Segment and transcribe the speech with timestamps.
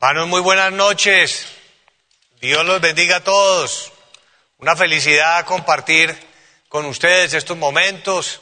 [0.00, 1.48] Hermanos, muy buenas noches.
[2.40, 3.92] Dios los bendiga a todos.
[4.58, 6.16] Una felicidad compartir
[6.68, 8.40] con ustedes estos momentos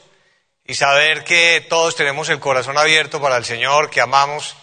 [0.67, 4.55] y saber que todos tenemos el corazón abierto para el Señor, que amamos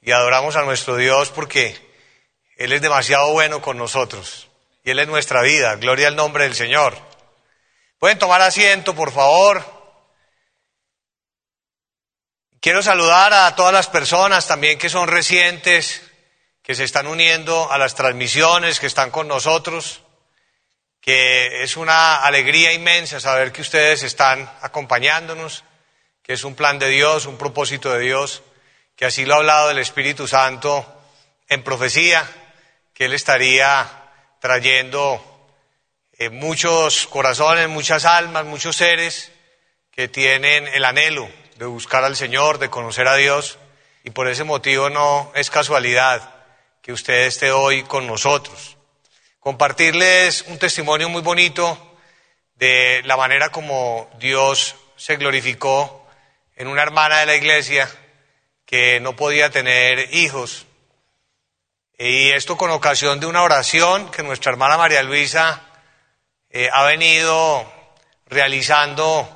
[0.00, 1.76] y adoramos a nuestro Dios porque
[2.56, 4.48] Él es demasiado bueno con nosotros
[4.82, 5.76] y Él es nuestra vida.
[5.76, 6.96] Gloria al nombre del Señor.
[7.98, 9.62] Pueden tomar asiento, por favor.
[12.62, 16.09] Quiero saludar a todas las personas también que son recientes
[16.70, 20.02] que se están uniendo a las transmisiones, que están con nosotros,
[21.00, 25.64] que es una alegría inmensa saber que ustedes están acompañándonos,
[26.22, 28.44] que es un plan de Dios, un propósito de Dios,
[28.94, 30.86] que así lo ha hablado el Espíritu Santo
[31.48, 32.24] en profecía,
[32.94, 33.88] que Él estaría
[34.40, 35.20] trayendo
[36.18, 39.32] eh, muchos corazones, muchas almas, muchos seres
[39.90, 43.58] que tienen el anhelo de buscar al Señor, de conocer a Dios,
[44.04, 46.39] y por ese motivo no es casualidad
[46.82, 48.76] que usted esté hoy con nosotros.
[49.38, 51.96] Compartirles un testimonio muy bonito
[52.54, 56.06] de la manera como Dios se glorificó
[56.56, 57.88] en una hermana de la iglesia
[58.66, 60.66] que no podía tener hijos.
[61.98, 65.62] Y esto con ocasión de una oración que nuestra hermana María Luisa
[66.50, 67.70] eh, ha venido
[68.26, 69.28] realizando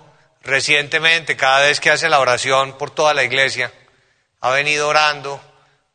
[0.43, 3.73] recientemente, cada vez que hace la oración por toda la iglesia,
[4.41, 5.41] ha venido orando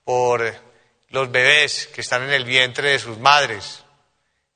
[0.04, 0.69] por
[1.10, 3.84] los bebés que están en el vientre de sus madres.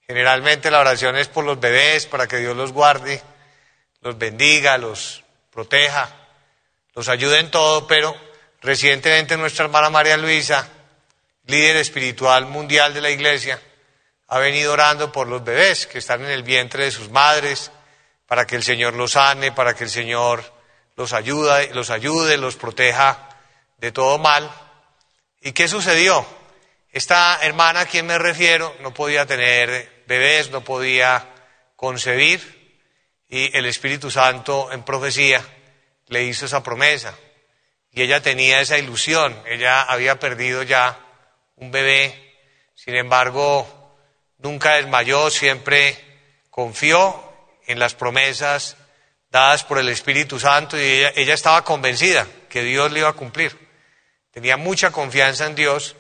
[0.06, 3.22] Generalmente la oración es por los bebés, para que Dios los guarde,
[4.02, 6.10] los bendiga, los proteja,
[6.94, 8.16] los ayude en todo, pero
[8.62, 10.68] recientemente nuestra hermana María Luisa,
[11.46, 13.60] líder espiritual mundial de la iglesia,
[14.28, 17.72] ha venido orando por los bebés que están en el vientre de sus madres,
[18.28, 20.44] para que el Señor los sane, para que el Señor
[20.96, 23.30] los ayude, los ayude, los proteja
[23.78, 24.50] de todo mal.
[25.42, 26.26] ¿Y qué sucedió?
[26.94, 31.28] Esta hermana a quien me refiero no podía tener bebés, no podía
[31.76, 32.80] concebir
[33.28, 35.44] y el Espíritu Santo en profecía
[36.10, 37.16] le hizo esa promesa.
[37.90, 41.00] Y ella tenía esa ilusión, ella había perdido ya
[41.56, 42.36] un bebé,
[42.76, 43.98] sin embargo
[44.38, 45.98] nunca desmayó, siempre
[46.52, 47.34] confió
[47.66, 48.78] en las promesas
[49.32, 53.14] dadas por el Espíritu Santo y ella, ella estaba convencida que Dios le iba a
[53.14, 53.58] cumplir,
[54.30, 55.96] tenía mucha confianza en Dios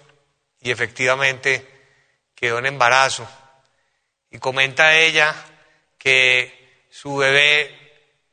[0.63, 1.67] y efectivamente
[2.33, 3.27] quedó en embarazo.
[4.31, 5.35] Y comenta ella
[5.97, 7.79] que su bebé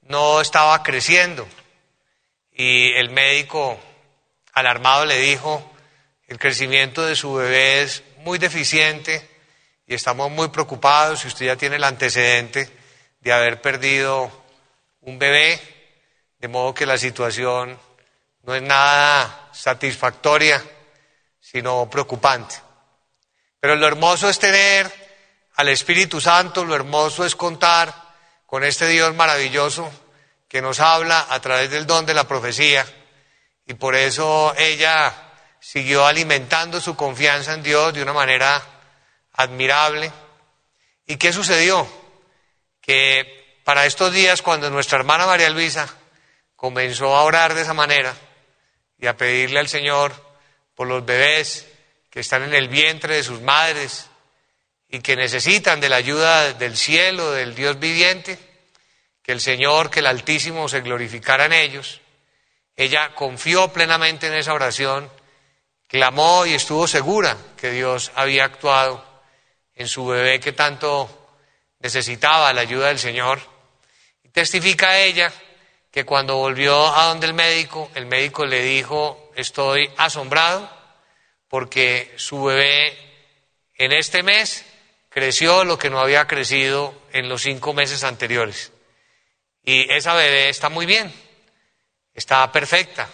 [0.03, 1.47] no estaba creciendo
[2.53, 3.79] y el médico
[4.53, 5.73] alarmado le dijo,
[6.29, 9.29] el crecimiento de su bebé es muy deficiente
[9.87, 12.69] y estamos muy preocupados si usted ya tiene el antecedente
[13.21, 14.31] de haber perdido
[15.01, 15.61] un bebé,
[16.39, 17.79] de modo que la situación
[18.43, 20.63] no es nada satisfactoria
[21.51, 22.57] sino preocupante.
[23.59, 24.91] Pero lo hermoso es tener
[25.57, 27.93] al Espíritu Santo, lo hermoso es contar
[28.47, 29.91] con este Dios maravilloso
[30.49, 32.87] que nos habla a través del don de la profecía.
[33.67, 35.13] Y por eso ella
[35.59, 38.63] siguió alimentando su confianza en Dios de una manera
[39.33, 40.13] admirable.
[41.07, 41.87] ¿Y qué sucedió?
[42.81, 45.89] Que para estos días, cuando nuestra hermana María Luisa
[46.55, 48.15] comenzó a orar de esa manera
[48.99, 50.30] y a pedirle al Señor
[50.81, 51.67] por los bebés
[52.09, 54.07] que están en el vientre de sus madres
[54.89, 58.39] y que necesitan de la ayuda del cielo, del Dios viviente,
[59.23, 62.01] que el Señor, que el Altísimo se glorificara en ellos.
[62.77, 65.13] Ella confió plenamente en esa oración,
[65.87, 69.05] clamó y estuvo segura que Dios había actuado
[69.75, 71.29] en su bebé que tanto
[71.81, 73.39] necesitaba la ayuda del Señor.
[74.33, 75.31] Testifica ella
[75.91, 80.71] que cuando volvió a donde el médico, el médico le dijo, estoy asombrado
[81.49, 82.97] porque su bebé
[83.75, 84.65] en este mes
[85.09, 88.73] creció lo que no había crecido en los cinco meses anteriores.
[89.65, 91.13] Y esa bebé está muy bien,
[92.15, 93.09] está perfecta,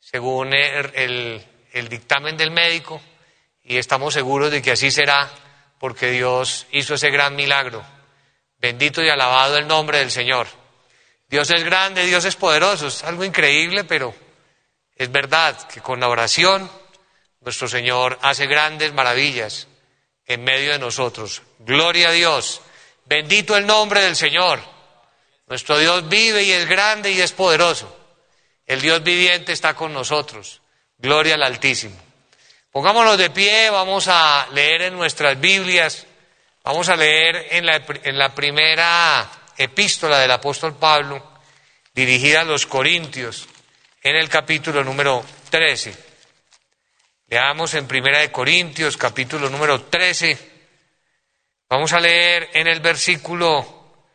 [0.00, 3.00] según el, el, dictamen del médico,
[3.62, 5.30] y estamos seguros de que así será,
[5.78, 7.84] porque Dios hizo ese gran milagro.
[8.58, 10.48] Bendito y alabado el nombre del Señor.
[11.28, 14.14] Dios es grande, Dios es poderoso, es algo increíble, pero
[15.00, 16.70] es verdad que con la oración
[17.40, 19.66] nuestro Señor hace grandes maravillas
[20.26, 21.40] en medio de nosotros.
[21.60, 22.60] Gloria a Dios.
[23.06, 24.60] Bendito el nombre del Señor.
[25.46, 27.96] Nuestro Dios vive y es grande y es poderoso.
[28.66, 30.60] El Dios viviente está con nosotros.
[30.98, 31.96] Gloria al Altísimo.
[32.70, 36.06] Pongámonos de pie, vamos a leer en nuestras Biblias,
[36.62, 37.64] vamos a leer en
[38.18, 39.26] la, primera
[39.56, 41.26] epístola del apóstol Pablo,
[41.94, 43.48] dirigida a los Corintios
[44.02, 45.94] en el capítulo número 13.
[47.26, 50.50] Leamos en Primera de Corintios, capítulo número 13.
[51.68, 54.06] Vamos a leer en el versículo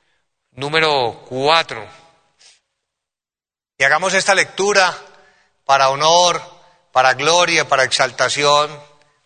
[0.51, 1.87] número 4.
[3.77, 4.97] Y hagamos esta lectura
[5.65, 6.41] para honor,
[6.91, 8.71] para gloria, para exaltación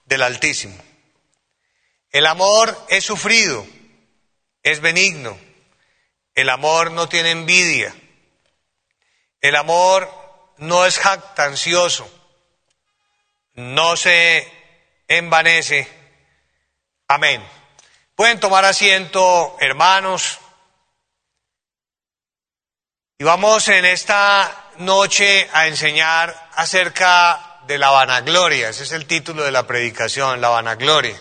[0.06, 0.76] del Altísimo.
[2.12, 3.66] El amor es sufrido,
[4.62, 5.38] es benigno.
[6.36, 7.96] El amor no tiene envidia.
[9.42, 10.19] El amor
[10.60, 12.10] no es jactancioso
[13.60, 14.48] no se
[15.08, 15.88] envanece.
[17.08, 17.46] Amén.
[18.16, 20.40] Pueden tomar asiento, hermanos.
[23.18, 28.70] Y vamos en esta noche a enseñar acerca de la vanagloria.
[28.70, 31.20] Ese es el título de la predicación, la vanagloria.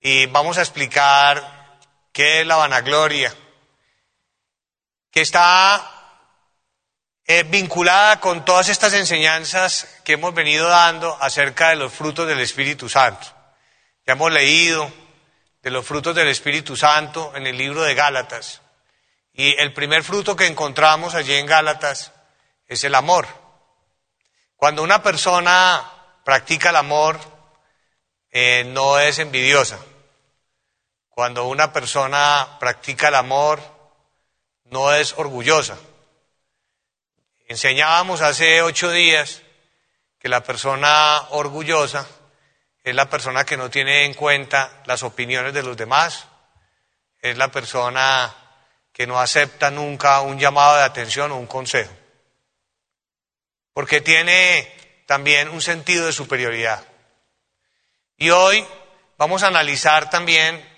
[0.00, 1.78] Y vamos a explicar
[2.12, 3.32] qué es la vanagloria,
[5.10, 5.95] que está
[7.28, 12.40] eh, vinculada con todas estas enseñanzas que hemos venido dando acerca de los frutos del
[12.40, 13.26] Espíritu Santo.
[14.06, 14.92] Ya hemos leído
[15.60, 18.62] de los frutos del Espíritu Santo en el libro de Gálatas.
[19.32, 22.12] Y el primer fruto que encontramos allí en Gálatas
[22.68, 23.26] es el amor.
[24.54, 25.84] Cuando una persona
[26.24, 27.18] practica el amor,
[28.30, 29.78] eh, no es envidiosa.
[31.08, 33.60] Cuando una persona practica el amor,
[34.64, 35.76] no es orgullosa.
[37.48, 39.42] Enseñábamos hace ocho días
[40.18, 42.04] que la persona orgullosa
[42.82, 46.26] es la persona que no tiene en cuenta las opiniones de los demás,
[47.20, 48.34] es la persona
[48.92, 51.92] que no acepta nunca un llamado de atención o un consejo,
[53.72, 56.82] porque tiene también un sentido de superioridad.
[58.16, 58.66] Y hoy
[59.18, 60.68] vamos a analizar también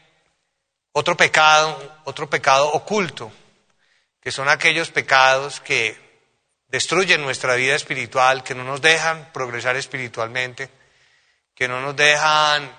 [0.93, 3.33] otro pecado, otro pecado oculto,
[4.21, 6.08] que son aquellos pecados que
[6.69, 10.71] destruyen nuestra vida espiritual, que no nos dejan progresar espiritualmente,
[11.55, 12.71] que no nos dejan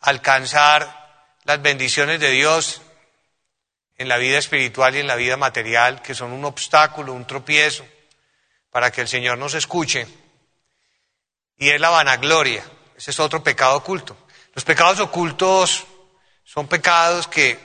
[0.00, 2.82] alcanzar las bendiciones de Dios
[3.98, 7.86] en la vida espiritual y en la vida material, que son un obstáculo, un tropiezo,
[8.70, 10.06] para que el Señor nos escuche.
[11.56, 12.62] Y es la vanagloria,
[12.96, 14.16] ese es otro pecado oculto.
[14.54, 15.86] Los pecados ocultos
[16.44, 17.58] son pecados que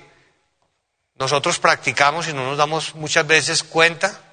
[1.15, 4.30] nosotros practicamos y no nos damos muchas veces cuenta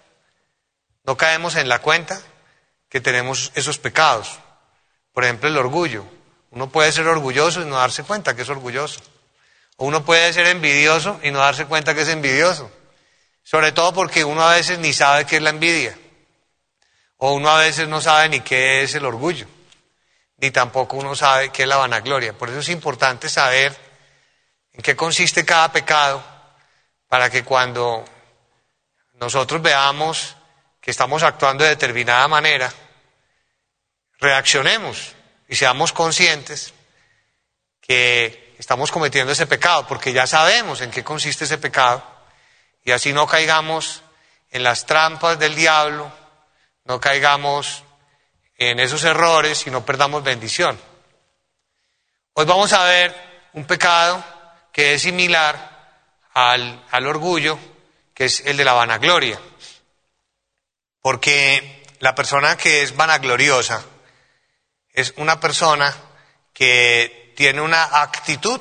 [1.09, 2.21] no caemos en la cuenta
[2.91, 4.41] que tenemos esos pecados.
[5.15, 6.05] Por ejemplo, el orgullo.
[6.51, 9.01] Uno puede ser orgulloso y no darse cuenta que es orgulloso.
[9.79, 12.71] O uno puede ser envidioso y no darse cuenta que es envidioso.
[13.43, 15.99] Sobre todo porque uno a veces ni sabe qué es la envidia.
[17.17, 19.47] O uno a veces no sabe ni qué es el orgullo.
[20.37, 22.35] Ni tampoco uno sabe qué es la vanagloria.
[22.35, 23.75] Por eso es importante saber
[24.75, 26.23] en qué consiste cada pecado
[27.09, 28.05] para que cuando
[29.15, 30.35] nosotros veamos
[30.91, 32.73] estamos actuando de determinada manera,
[34.19, 35.15] reaccionemos
[35.49, 36.73] y seamos conscientes
[37.81, 42.05] que estamos cometiendo ese pecado, porque ya sabemos en qué consiste ese pecado,
[42.85, 44.03] y así no caigamos
[44.51, 46.11] en las trampas del diablo,
[46.85, 47.85] no caigamos
[48.57, 50.79] en esos errores y no perdamos bendición.
[52.33, 53.15] Hoy vamos a ver
[53.53, 54.25] un pecado
[54.73, 55.79] que es similar
[56.35, 57.59] al, al orgullo,
[58.15, 59.39] que es el de la vanagloria.
[61.01, 63.85] Porque la persona que es vanagloriosa
[64.93, 65.95] es una persona
[66.53, 68.61] que tiene una actitud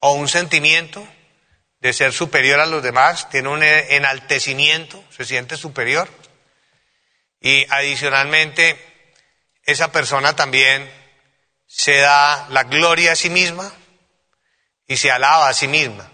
[0.00, 1.06] o un sentimiento
[1.80, 6.08] de ser superior a los demás, tiene un enaltecimiento, se siente superior.
[7.40, 8.78] Y adicionalmente,
[9.64, 10.90] esa persona también
[11.66, 13.72] se da la gloria a sí misma
[14.86, 16.10] y se alaba a sí misma.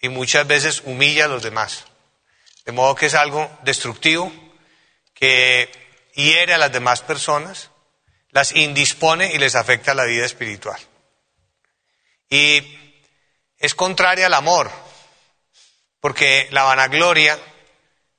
[0.00, 1.84] Y muchas veces humilla a los demás.
[2.64, 4.32] De modo que es algo destructivo
[5.14, 5.70] que
[6.14, 7.70] hiere a las demás personas,
[8.30, 10.80] las indispone y les afecta la vida espiritual.
[12.28, 12.78] Y
[13.58, 14.70] es contraria al amor,
[16.00, 17.38] porque la vanagloria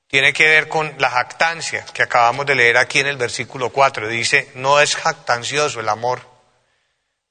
[0.08, 4.08] tiene que ver con la jactancia que acabamos de leer aquí en el versículo 4.
[4.08, 6.22] Dice, no es jactancioso el amor.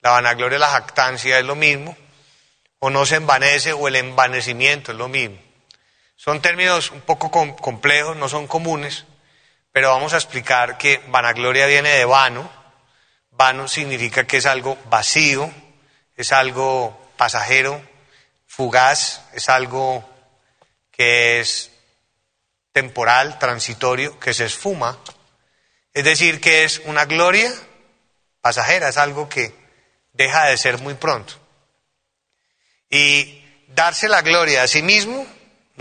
[0.00, 1.97] La vanagloria y la jactancia es lo mismo,
[2.81, 5.38] o no se envanece o el envanecimiento es lo mismo.
[6.25, 9.07] Son términos un poco complejos, no son comunes,
[9.73, 12.49] pero vamos a explicar que vanagloria viene de vano.
[13.33, 15.52] Vano significa que es algo vacío,
[16.14, 17.83] es algo pasajero,
[18.47, 20.09] fugaz, es algo
[20.93, 21.73] que es
[22.71, 25.00] temporal, transitorio, que se esfuma.
[25.93, 27.52] Es decir, que es una gloria
[28.41, 29.52] pasajera, es algo que
[30.12, 31.35] deja de ser muy pronto.
[32.88, 35.26] Y darse la gloria a sí mismo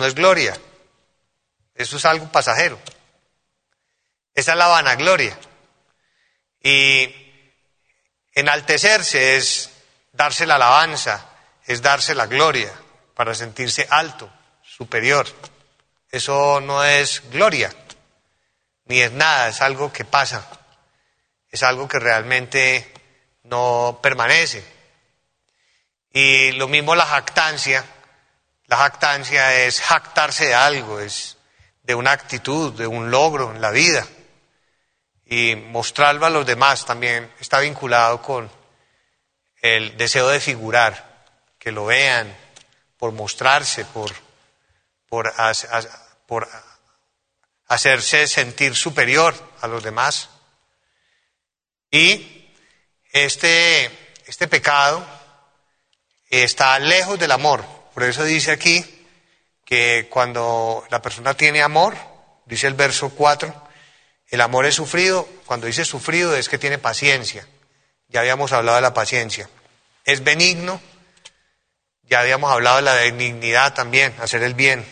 [0.01, 0.59] no es gloria.
[1.75, 2.79] Eso es algo pasajero.
[4.33, 5.37] Esa es la vanagloria.
[6.59, 7.13] Y
[8.33, 9.69] enaltecerse es
[10.11, 11.29] darse la alabanza,
[11.67, 12.73] es darse la gloria
[13.13, 14.27] para sentirse alto,
[14.63, 15.27] superior.
[16.09, 17.71] Eso no es gloria,
[18.85, 20.49] ni es nada, es algo que pasa,
[21.51, 22.91] es algo que realmente
[23.43, 24.65] no permanece.
[26.11, 27.85] Y lo mismo la jactancia,
[28.71, 31.35] la jactancia es jactarse de algo, es
[31.83, 34.07] de una actitud, de un logro en la vida.
[35.25, 38.49] Y mostrarlo a los demás también está vinculado con
[39.61, 41.25] el deseo de figurar,
[41.59, 42.33] que lo vean,
[42.95, 44.09] por mostrarse, por,
[45.09, 45.33] por,
[46.25, 46.47] por
[47.67, 50.29] hacerse sentir superior a los demás.
[51.91, 52.49] Y
[53.11, 55.05] este, este pecado
[56.29, 57.65] está lejos del amor.
[57.93, 58.83] Por eso dice aquí
[59.65, 61.95] que cuando la persona tiene amor,
[62.45, 63.69] dice el verso 4,
[64.31, 65.27] el amor es sufrido.
[65.45, 67.45] Cuando dice sufrido es que tiene paciencia.
[68.07, 69.49] Ya habíamos hablado de la paciencia.
[70.05, 70.81] Es benigno.
[72.03, 74.85] Ya habíamos hablado de la benignidad también, hacer el bien.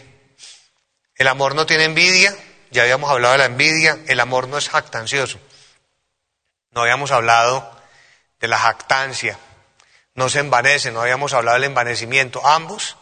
[1.15, 2.35] El amor no tiene envidia.
[2.71, 3.97] Ya habíamos hablado de la envidia.
[4.07, 5.39] El amor no es jactancioso.
[6.71, 7.77] No habíamos hablado
[8.39, 9.37] de la jactancia.
[10.15, 10.91] No se envanece.
[10.91, 12.45] No habíamos hablado del envanecimiento.
[12.45, 12.97] Ambos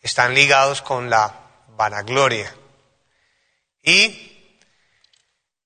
[0.00, 1.34] están ligados con la
[1.68, 2.54] vanagloria.
[3.82, 4.32] Y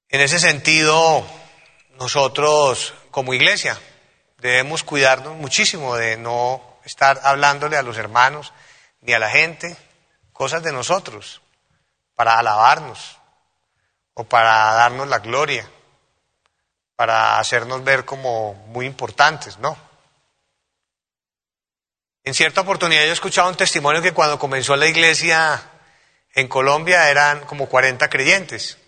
[0.08, 1.26] en ese sentido,
[1.98, 3.78] nosotros como iglesia
[4.38, 8.52] debemos cuidarnos muchísimo de no estar hablándole a los hermanos
[9.00, 9.76] ni a la gente
[10.32, 11.42] cosas de nosotros
[12.14, 13.18] para alabarnos
[14.14, 15.68] o para darnos la gloria,
[16.94, 19.76] para hacernos ver como muy importantes, no.
[22.26, 25.62] En cierta oportunidad yo he escuchado un testimonio que cuando comenzó la iglesia
[26.34, 28.78] en Colombia eran como 40 creyentes.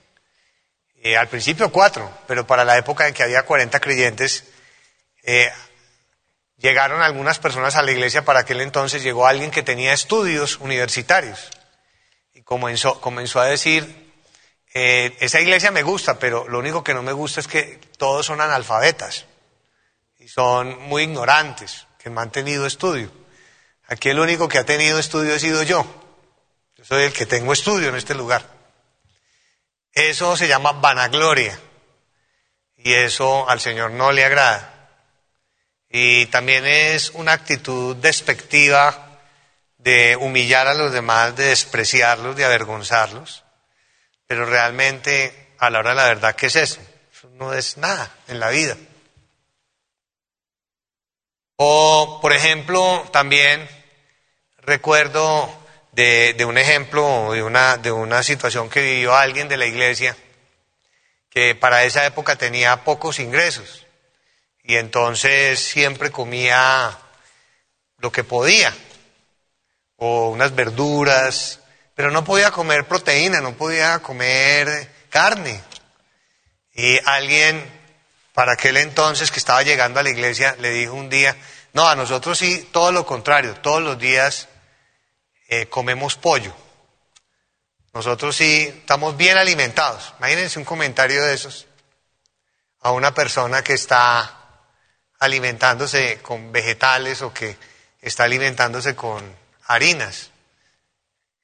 [0.97, 4.43] Eh, al principio cuatro, pero para la época en que había 40 creyentes,
[5.23, 5.49] eh,
[6.57, 11.49] llegaron algunas personas a la iglesia, para aquel entonces llegó alguien que tenía estudios universitarios
[12.35, 14.13] y comenzó, comenzó a decir,
[14.75, 18.27] eh, esa iglesia me gusta, pero lo único que no me gusta es que todos
[18.27, 19.27] son analfabetas
[20.19, 23.28] y son muy ignorantes, que han tenido estudio.
[23.89, 25.85] Aquí el único que ha tenido estudio he sido yo.
[26.77, 28.45] Yo soy el que tengo estudio en este lugar.
[29.93, 31.59] Eso se llama vanagloria.
[32.77, 34.91] Y eso al Señor no le agrada.
[35.89, 39.21] Y también es una actitud despectiva
[39.79, 43.43] de humillar a los demás, de despreciarlos, de avergonzarlos.
[44.27, 46.81] Pero realmente, a la hora de la verdad, ¿qué es eso?
[47.11, 48.77] Eso no es nada en la vida.
[51.57, 53.78] O, por ejemplo, también
[54.69, 55.51] recuerdo
[55.93, 60.17] de, un ejemplo, de una, de una situación que vivió alguien de la iglesia
[61.31, 63.87] que para esa época tenía pocos ingresos
[64.63, 66.97] y entonces siempre comía
[67.97, 68.73] lo que podía,
[69.97, 71.61] o unas verduras,
[71.95, 75.61] pero no podía comer proteína, no podía comer carne.
[76.75, 77.65] Y alguien,
[78.35, 81.35] para aquel entonces que estaba llegando a la iglesia, le dijo un día,
[81.73, 84.49] no, a nosotros sí, todo lo contrario, todos los días
[85.49, 86.55] eh, comemos pollo.
[87.93, 90.15] Nosotros sí estamos bien alimentados.
[90.19, 91.67] Imagínense un comentario de esos
[92.81, 94.39] a una persona que está
[95.19, 97.57] alimentándose con vegetales o que
[98.01, 99.25] está alimentándose con
[99.67, 100.31] harinas.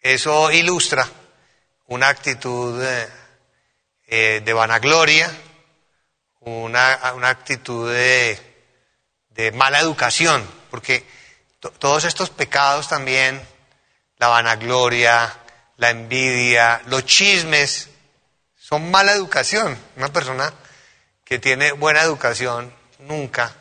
[0.01, 1.09] Eso ilustra
[1.87, 3.09] una actitud de,
[4.07, 5.31] eh, de vanagloria,
[6.41, 8.39] una, una actitud de,
[9.55, 11.05] mala educación, porque
[11.79, 13.41] todos estos pecados también,
[14.19, 15.33] la vanagloria,
[15.77, 17.89] la envidia, los chismes,
[18.57, 19.79] son mala educación.
[19.97, 20.53] Una persona
[21.25, 23.53] que tiene buena educación nunca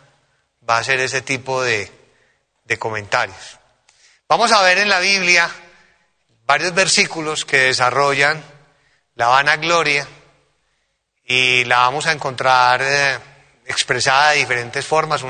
[0.68, 1.92] va a ser ese tipo de,
[2.66, 3.60] de comentarios.
[4.28, 5.50] Vamos a ver en la Biblia
[6.46, 8.44] varios versículos que desarrollan
[9.16, 10.08] la vanagloria
[11.26, 13.20] y la vamos a encontrar eh,
[13.66, 15.24] expresada de diferentes formas,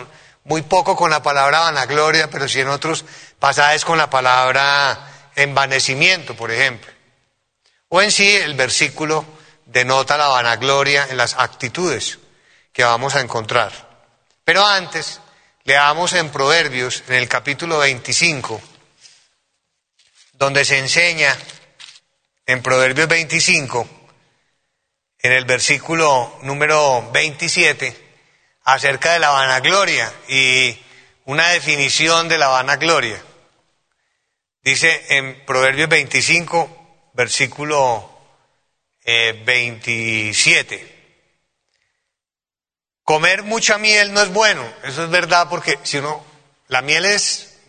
[0.44, 3.06] muy poco con la palabra vanagloria, pero sí en otros
[3.40, 6.92] pasajes con la palabra envanecimiento, por ejemplo.
[7.90, 9.26] O en sí el versículo
[9.66, 12.20] denota la vanagloria en las actitudes
[12.72, 13.72] que vamos a encontrar.
[14.44, 15.22] Pero antes,
[15.66, 18.62] Leamos en Proverbios, en el capítulo 25,
[20.34, 21.34] donde se enseña
[22.46, 23.88] en Proverbios 25,
[25.20, 27.96] en el versículo número 27,
[28.66, 30.78] acerca de la vanagloria y
[31.28, 33.24] una definición de la vanagloria.
[34.64, 38.10] Dice en Proverbios 25, versículo
[39.04, 40.76] 27.
[40.76, 40.90] Eh,
[43.04, 46.26] Comer mucha miel no es bueno, eso es verdad porque si uno,
[46.70, 47.60] la miel es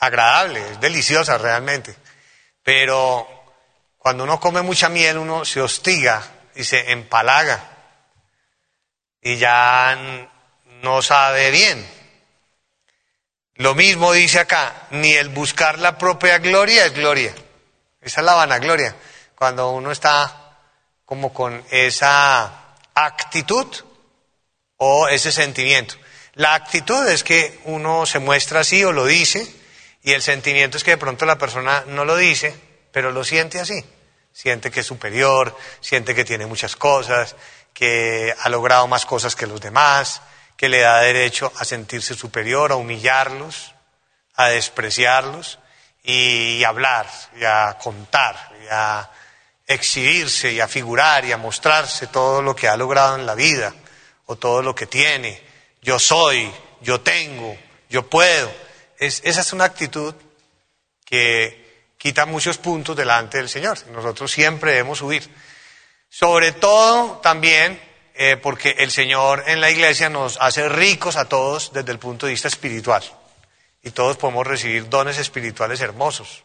[0.00, 1.94] agradable, es deliciosa realmente,
[2.64, 3.28] pero
[3.96, 6.20] cuando uno come mucha miel uno se hostiga
[6.56, 7.62] y se empalaga
[9.22, 9.96] y ya
[10.82, 11.99] no sabe bien.
[13.60, 17.34] Lo mismo dice acá, ni el buscar la propia gloria es gloria.
[18.00, 18.96] Esa es la vanagloria.
[19.34, 20.56] Cuando uno está
[21.04, 23.66] como con esa actitud
[24.78, 25.96] o ese sentimiento.
[26.36, 29.46] La actitud es que uno se muestra así o lo dice,
[30.02, 32.58] y el sentimiento es que de pronto la persona no lo dice,
[32.92, 33.84] pero lo siente así.
[34.32, 37.36] Siente que es superior, siente que tiene muchas cosas,
[37.74, 40.22] que ha logrado más cosas que los demás,
[40.60, 43.72] que le da derecho a sentirse superior, a humillarlos,
[44.34, 45.58] a despreciarlos
[46.04, 49.10] y, a hablar, y a contar, y a
[49.66, 53.74] exhibirse, y a figurar, y a mostrarse todo lo que ha logrado en la vida,
[54.26, 55.42] o todo lo que tiene.
[55.80, 56.52] Yo soy,
[56.82, 57.56] yo tengo,
[57.88, 58.52] yo puedo.
[58.98, 60.14] esa es una actitud
[61.06, 63.78] que quita muchos puntos delante del Señor.
[63.86, 65.26] Nosotros siempre debemos huir.
[66.10, 67.80] Sobre todo también
[68.22, 72.26] eh, porque el Señor en la iglesia nos hace ricos a todos desde el punto
[72.26, 73.02] de vista espiritual.
[73.82, 76.44] Y todos podemos recibir dones espirituales hermosos.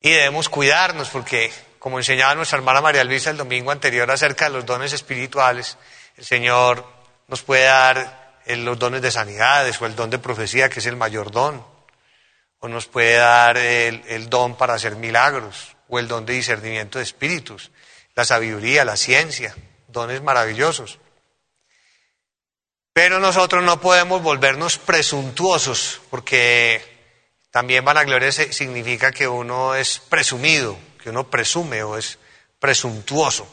[0.00, 4.50] Y debemos cuidarnos porque, como enseñaba nuestra hermana María Luisa el domingo anterior acerca de
[4.50, 5.78] los dones espirituales,
[6.16, 6.84] el Señor
[7.28, 10.86] nos puede dar eh, los dones de sanidades o el don de profecía, que es
[10.86, 11.64] el mayor don.
[12.58, 17.04] O nos puede dar el don para hacer milagros o el don de discernimiento de
[17.04, 17.70] espíritus
[18.14, 19.54] la sabiduría, la ciencia,
[19.88, 20.98] dones maravillosos.
[22.92, 26.82] Pero nosotros no podemos volvernos presuntuosos, porque
[27.50, 32.18] también vanagloria significa que uno es presumido, que uno presume o es
[32.58, 33.48] presuntuoso,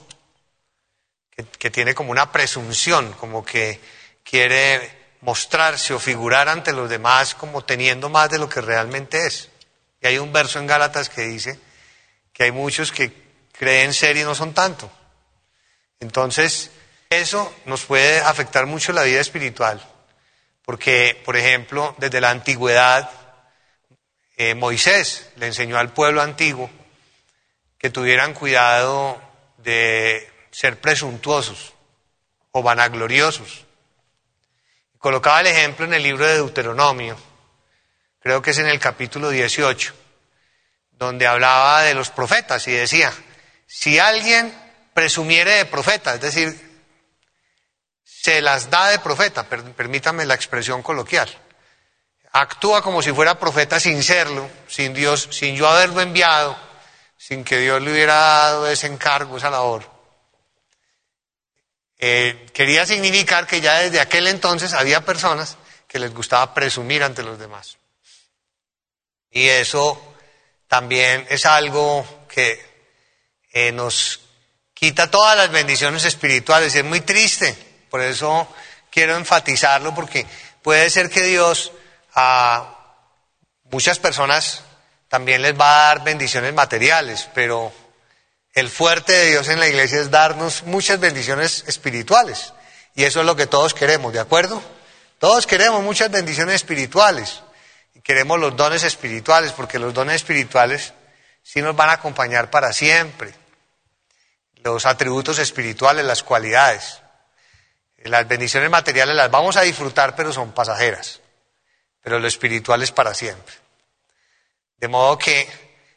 [1.29, 3.79] que, que tiene como una presunción, como que
[4.23, 9.49] quiere mostrarse o figurar ante los demás como teniendo más de lo que realmente es.
[10.01, 11.59] Y hay un verso en Gálatas que dice
[12.33, 13.28] que hay muchos que
[13.59, 14.89] creen ser y no son tanto.
[15.99, 16.71] Entonces,
[17.09, 19.85] eso nos puede afectar mucho la vida espiritual,
[20.63, 23.09] porque, por ejemplo, desde la antigüedad,
[24.37, 26.69] eh, Moisés le enseñó al pueblo antiguo
[27.77, 29.21] que tuvieran cuidado
[29.57, 31.73] de ser presuntuosos
[32.51, 33.65] o vanagloriosos.
[34.99, 37.17] Colocaba el ejemplo en el libro de Deuteronomio,
[38.21, 39.93] creo que es en el capítulo 18,
[40.91, 43.11] donde hablaba de los profetas y decía,
[43.71, 44.51] si alguien
[44.95, 46.81] presumiere de profeta, es decir,
[48.03, 51.29] se las da de profeta, permítame la expresión coloquial,
[52.31, 56.57] actúa como si fuera profeta sin serlo, sin Dios, sin yo haberlo enviado,
[57.15, 59.87] sin que Dios le hubiera dado ese encargo, esa labor.
[61.99, 67.21] Eh, quería significar que ya desde aquel entonces había personas que les gustaba presumir ante
[67.21, 67.77] los demás.
[69.29, 70.15] Y eso
[70.67, 72.68] también es algo que
[73.51, 74.19] eh, nos
[74.73, 76.73] quita todas las bendiciones espirituales.
[76.75, 77.55] Y es muy triste,
[77.89, 78.47] por eso
[78.89, 80.25] quiero enfatizarlo, porque
[80.61, 81.71] puede ser que Dios
[82.13, 82.75] a
[83.71, 84.63] muchas personas
[85.07, 87.71] también les va a dar bendiciones materiales, pero
[88.53, 92.53] el fuerte de Dios en la iglesia es darnos muchas bendiciones espirituales.
[92.95, 94.61] Y eso es lo que todos queremos, ¿de acuerdo?
[95.19, 97.41] Todos queremos muchas bendiciones espirituales.
[97.93, 100.93] Y queremos los dones espirituales, porque los dones espirituales
[101.41, 103.33] sí nos van a acompañar para siempre
[104.63, 107.01] los atributos espirituales, las cualidades.
[107.97, 111.19] Las bendiciones materiales las vamos a disfrutar, pero son pasajeras.
[112.01, 113.53] Pero lo espiritual es para siempre.
[114.77, 115.49] De modo que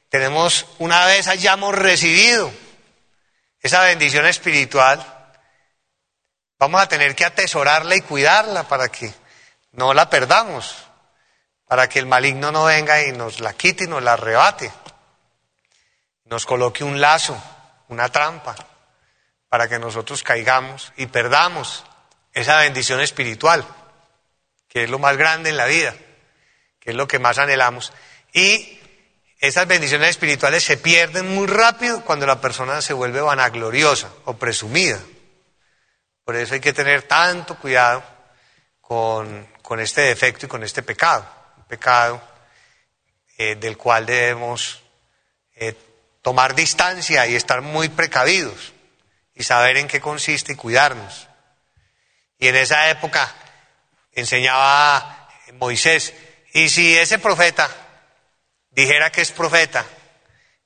[0.08, 2.52] tenemos, una vez hayamos recibido
[3.60, 5.04] esa bendición espiritual,
[6.58, 9.12] vamos a tener que atesorarla y cuidarla para que
[9.72, 10.76] no la perdamos,
[11.66, 14.72] para que el maligno no venga y nos la quite y nos la arrebate,
[16.32, 17.36] nos coloque un lazo
[17.88, 18.56] una trampa
[19.50, 21.84] para que nosotros caigamos y perdamos
[22.32, 23.66] esa bendición espiritual,
[24.66, 25.94] que es lo más grande en la vida,
[26.80, 27.92] que es lo que más anhelamos.
[28.32, 28.80] Y
[29.40, 35.00] esas bendiciones espirituales se pierden muy rápido cuando la persona se vuelve vanagloriosa o presumida.
[36.24, 38.02] Por eso hay que tener tanto cuidado
[38.80, 39.46] con,
[39.80, 42.22] este defecto y con este pecado, un pecado
[43.36, 44.82] eh, del cual debemos
[45.56, 45.91] eh,
[46.22, 48.72] tomar distancia y estar muy precavidos
[49.34, 51.28] y saber en qué consiste y cuidarnos.
[52.38, 53.32] Y en esa época
[54.12, 56.14] enseñaba Moisés,
[56.54, 57.68] y si ese profeta
[58.70, 59.84] dijera que es profeta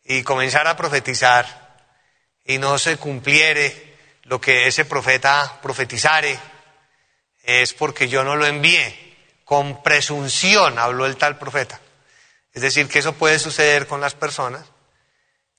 [0.04, 1.86] y comenzara a profetizar
[2.44, 6.38] y no se cumpliere lo que ese profeta profetizare
[7.42, 9.04] es porque yo no lo envié.
[9.44, 11.80] Con presunción habló el tal profeta.
[12.52, 14.64] Es decir, que eso puede suceder con las personas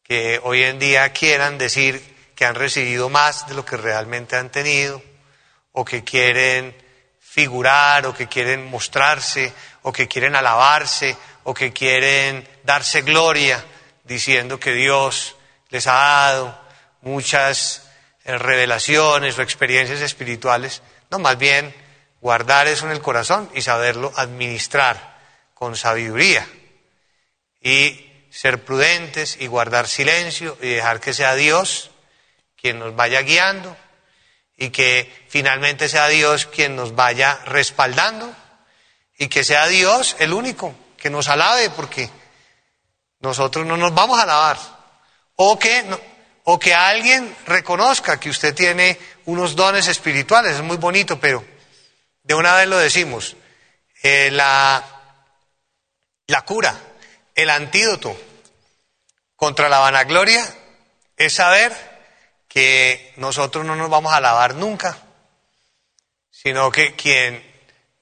[0.08, 4.50] que hoy en día quieran decir que han recibido más de lo que realmente han
[4.50, 5.02] tenido,
[5.74, 6.76] o que quieren
[7.20, 13.64] figurar, o que quieren mostrarse, o que quieren alabarse, o que quieren darse gloria,
[14.06, 15.36] diciendo que Dios
[15.70, 16.60] les ha dado
[17.02, 17.90] muchas
[18.24, 20.82] eh, revelaciones o experiencias espirituales.
[21.10, 21.76] No, más bien
[22.22, 25.18] guardar eso en el corazón y saberlo administrar
[25.54, 26.48] con sabiduría.
[27.62, 28.07] Y
[28.38, 31.90] ser prudentes y guardar silencio y dejar que sea Dios
[32.56, 33.76] quien nos vaya guiando
[34.56, 38.32] y que finalmente sea Dios quien nos vaya respaldando
[39.18, 42.12] y que sea Dios el único que nos alabe porque
[43.22, 44.60] nosotros no nos vamos a alabar.
[45.36, 45.84] O que,
[46.44, 51.44] o que alguien reconozca que usted tiene unos dones espirituales, es muy bonito, pero
[52.22, 53.36] de una vez lo decimos,
[54.04, 54.84] eh, la,
[56.28, 56.76] la cura,
[57.34, 58.27] el antídoto
[59.38, 60.44] contra la vanagloria
[61.16, 61.72] es saber
[62.50, 64.98] que nosotros no nos vamos a alabar nunca,
[66.32, 67.46] sino que quien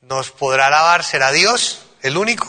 [0.02, 2.48] nos podrá alabar será Dios, el único,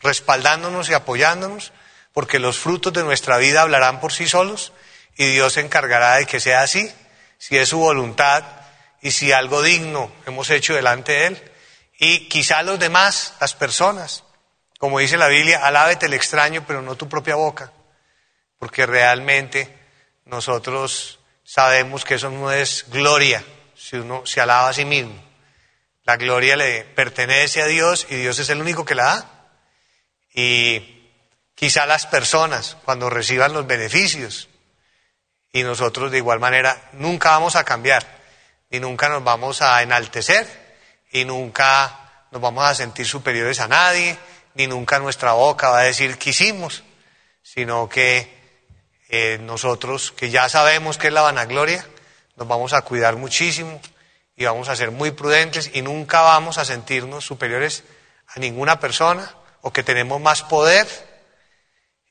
[0.00, 1.72] respaldándonos y apoyándonos,
[2.12, 4.72] porque los frutos de nuestra vida hablarán por sí solos
[5.16, 6.92] y Dios se encargará de que sea así,
[7.38, 8.42] si es su voluntad
[9.00, 11.52] y si algo digno hemos hecho delante de Él.
[11.98, 14.24] Y quizá los demás, las personas,
[14.78, 17.70] como dice la Biblia, alábete el extraño, pero no tu propia boca
[18.64, 19.68] porque realmente
[20.24, 23.44] nosotros sabemos que eso no es gloria
[23.76, 25.22] si uno se alaba a sí mismo.
[26.04, 29.50] La gloria le pertenece a Dios y Dios es el único que la da.
[30.32, 31.10] Y
[31.54, 34.48] quizá las personas, cuando reciban los beneficios,
[35.52, 38.06] y nosotros de igual manera nunca vamos a cambiar,
[38.70, 40.48] y nunca nos vamos a enaltecer,
[41.12, 44.16] y nunca nos vamos a sentir superiores a nadie,
[44.54, 46.82] ni nunca nuestra boca va a decir que hicimos,
[47.42, 48.33] sino que
[49.42, 51.86] nosotros que ya sabemos que es la vanagloria,
[52.36, 53.80] nos vamos a cuidar muchísimo
[54.36, 57.84] y vamos a ser muy prudentes y nunca vamos a sentirnos superiores
[58.28, 60.86] a ninguna persona o que tenemos más poder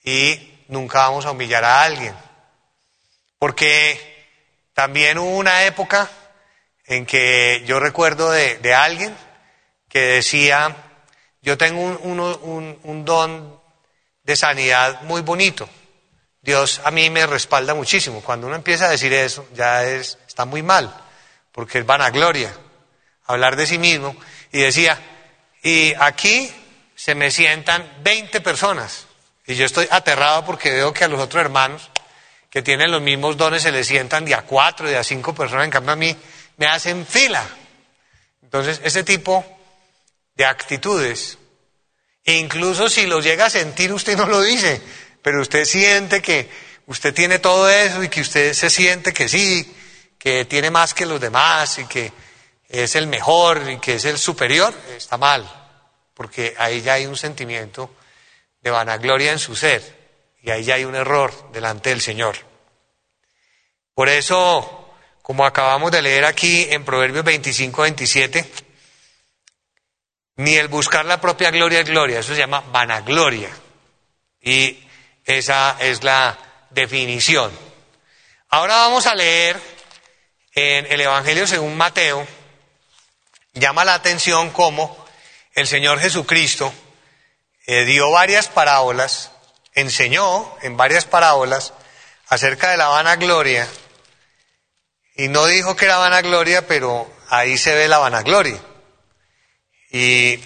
[0.04, 2.16] y nunca vamos a humillar a alguien.
[3.38, 4.00] Porque
[4.74, 6.10] también hubo una época
[6.86, 9.16] en que yo recuerdo de, alguien
[9.90, 10.76] que decía,
[11.42, 13.62] yo tengo un don
[14.24, 15.70] de sanidad muy bonito
[16.44, 18.22] Dios a mí me respalda muchísimo.
[18.22, 20.94] Cuando uno empieza a decir eso, ya es, está muy mal,
[21.54, 22.54] porque es vanagloria,
[23.26, 24.14] hablar de sí mismo.
[24.52, 25.00] Y decía,
[25.64, 26.54] y aquí
[26.96, 29.08] se me sientan 20 personas.
[29.48, 31.90] Y yo estoy aterrado porque veo que a los otros hermanos
[32.50, 35.66] que tienen los mismos dones se les sientan de a cuatro, de a cinco personas,
[35.66, 36.16] en cambio a mí
[36.58, 37.44] me hacen fila.
[38.42, 39.44] Entonces, ese tipo
[40.36, 41.38] de actitudes,
[42.26, 44.82] incluso si lo llega a sentir, usted no lo dice,
[45.24, 46.50] pero usted siente que
[46.86, 49.74] usted tiene todo eso y que usted se siente que sí,
[50.20, 52.12] que tiene más que los demás y que
[52.68, 55.50] es el mejor y que es el superior, está mal,
[56.14, 57.96] porque ahí ya hay un sentimiento
[58.62, 60.04] de vanagloria en su ser
[60.42, 62.36] y ahí ya hay un error delante del Señor.
[63.94, 68.52] Por eso, como acabamos de leer aquí en Proverbios 25, 27,
[70.38, 73.52] ni el buscar la propia gloria es gloria, eso se llama vanagloria.
[74.42, 74.84] Y
[75.26, 76.38] esa es la
[76.70, 77.52] definición.
[78.50, 79.60] Ahora vamos a leer
[80.54, 82.28] en el Evangelio según Mateo.
[83.54, 85.06] Llama la atención cómo
[85.54, 86.74] el Señor Jesucristo
[87.66, 89.32] eh, dio varias parábolas,
[89.74, 91.74] enseñó en varias parábolas
[92.28, 93.68] acerca de la vanagloria
[95.16, 98.60] y no dijo que era vanagloria, pero ahí se ve la vanagloria.
[99.92, 100.40] Y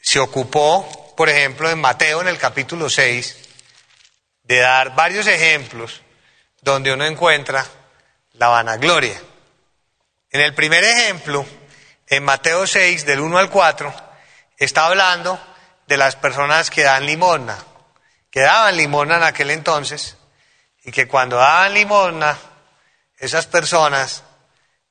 [0.00, 3.47] se ocupó, por ejemplo, en Mateo en el capítulo 6,
[4.48, 6.00] de dar varios ejemplos
[6.62, 7.66] donde uno encuentra
[8.32, 9.20] la vanagloria.
[10.30, 11.44] En el primer ejemplo,
[12.06, 13.94] en Mateo 6, del 1 al 4,
[14.56, 15.38] está hablando
[15.86, 17.58] de las personas que dan limosna,
[18.30, 20.16] que daban limosna en aquel entonces,
[20.82, 22.38] y que cuando daban limosna,
[23.18, 24.24] esas personas,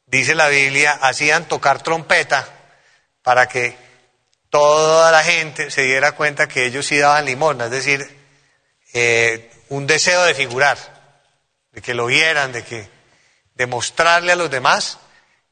[0.05, 2.47] dice la Biblia, hacían tocar trompeta
[3.23, 3.75] para que
[4.51, 8.16] toda la gente se diera cuenta que ellos sí daban limosna, es decir,
[8.97, 10.77] eh, un deseo de figurar,
[11.71, 12.89] de que lo vieran, de que
[13.53, 14.99] demostrarle a los demás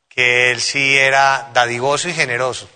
[0.10, 2.70] que él sí era dadivoso y generoso.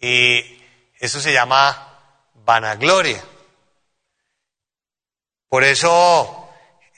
[0.00, 0.62] Y
[0.98, 1.98] eso se llama
[2.34, 3.22] vanagloria.
[5.48, 6.50] Por eso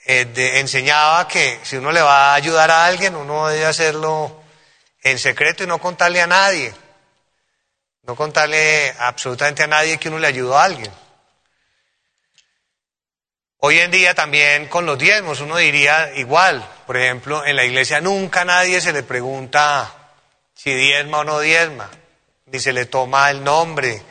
[0.05, 4.41] eh, enseñaba que si uno le va a ayudar a alguien, uno debe hacerlo
[5.03, 6.73] en secreto y no contarle a nadie.
[8.03, 10.91] No contarle absolutamente a nadie que uno le ayudó a alguien.
[13.59, 16.63] Hoy en día también con los diezmos uno diría igual.
[16.85, 19.93] Por ejemplo, en la iglesia nunca nadie se le pregunta
[20.53, 21.89] si diezma o no diezma,
[22.45, 24.01] ni se le toma el nombre,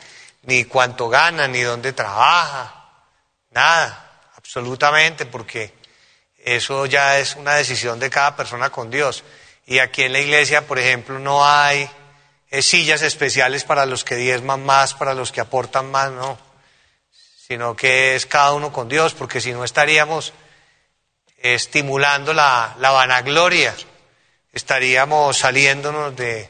[0.43, 2.89] ni cuánto gana, ni dónde trabaja,
[3.51, 5.73] nada, absolutamente, porque
[6.37, 9.23] eso ya es una decisión de cada persona con Dios.
[9.65, 11.89] Y aquí en la iglesia, por ejemplo, no hay
[12.49, 16.46] eh, sillas especiales para los que diezman más, para los que aportan más, no.
[17.47, 20.33] Sino que es cada uno con Dios, porque si no estaríamos
[21.37, 23.73] estimulando la, vanagloria,
[24.51, 26.49] estaríamos saliéndonos de,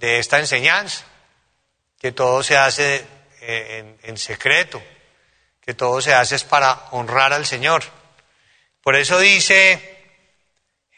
[0.00, 1.04] esta enseñanza,
[2.00, 3.04] que todo se hace
[3.42, 4.82] eh, en, en secreto,
[5.60, 7.82] que todo se hace es para honrar al Señor.
[8.82, 9.98] Por eso dice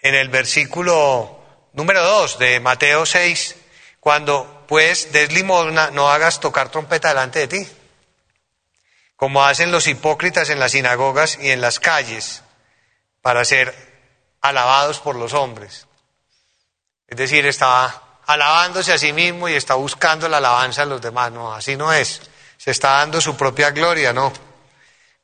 [0.03, 3.57] en el versículo número 2 de Mateo 6,
[3.99, 7.69] cuando pues des limosna, no hagas tocar trompeta delante de ti,
[9.23, 12.43] como hacen los hipócritas en las sinagogas y en las calles,
[13.21, 13.73] para ser
[14.41, 15.87] alabados por los hombres.
[17.07, 21.31] Es decir, está alabándose a sí mismo y está buscando la alabanza de los demás.
[21.31, 22.21] No, así no es.
[22.57, 24.33] Se está dando su propia gloria, no.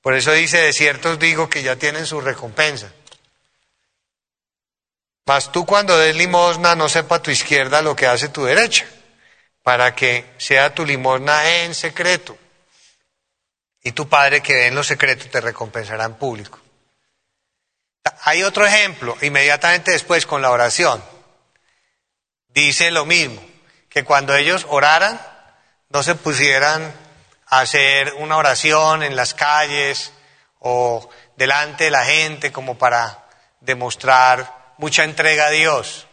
[0.00, 2.92] Por eso dice, de cierto os digo que ya tienen su recompensa.
[5.26, 8.86] Mas tú cuando des limosna no sepa tu izquierda lo que hace tu derecha,
[9.64, 12.38] para que sea tu limosna en secreto.
[13.82, 16.60] Y tu Padre que ve en lo secreto te recompensará en público.
[18.22, 21.02] Hay otro ejemplo, inmediatamente después con la oración.
[22.48, 23.40] Dice lo mismo,
[23.88, 25.20] que cuando ellos oraran,
[25.90, 26.92] no se pusieran
[27.46, 30.12] hacer una oración en las calles
[30.58, 33.26] o delante de la gente como para
[33.60, 36.06] demostrar mucha entrega a Dios,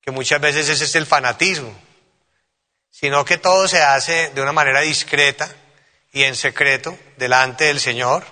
[0.00, 1.74] que muchas veces ese es el fanatismo,
[2.90, 5.48] sino que todo se hace de una manera discreta
[6.12, 8.24] y en secreto delante del Señor,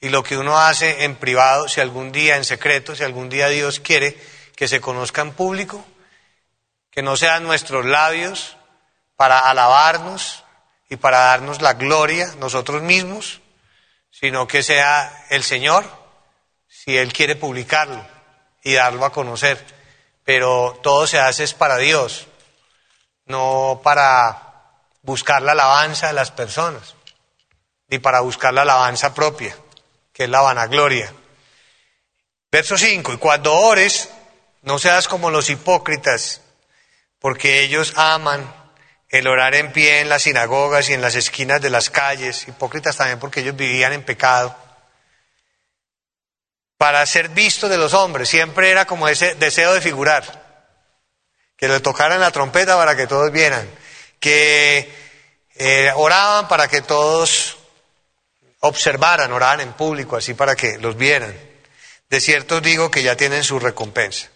[0.00, 3.48] y lo que uno hace en privado, si algún día en secreto, si algún día
[3.48, 4.16] Dios quiere
[4.56, 5.84] que se conozca en público,
[6.90, 8.56] que no sean nuestros labios
[9.16, 10.42] para alabarnos,
[10.92, 13.40] y para darnos la gloria nosotros mismos,
[14.10, 15.86] sino que sea el Señor,
[16.68, 18.06] si Él quiere publicarlo
[18.62, 19.64] y darlo a conocer.
[20.22, 22.26] Pero todo se hace es para Dios,
[23.24, 26.94] no para buscar la alabanza de las personas,
[27.92, 29.54] ni para buscar la alabanza propia,
[30.14, 31.12] que es la vanagloria.
[32.50, 34.08] Verso 5, y cuando ores,
[34.62, 36.40] no seas como los hipócritas,
[37.18, 38.50] porque ellos aman
[39.10, 42.96] el orar en pie en las sinagogas y en las esquinas de las calles, hipócritas
[42.96, 44.56] también porque ellos vivían en pecado,
[46.78, 50.64] para ser visto de los hombres, siempre era como ese deseo de figurar,
[51.58, 53.68] que le tocaran la trompeta para que todos vieran,
[54.18, 54.90] que
[55.56, 57.58] eh, oraban para que todos
[58.62, 61.34] observaran, oraban en público, así para que los vieran.
[62.08, 64.28] De cierto digo que ya tienen su recompensa.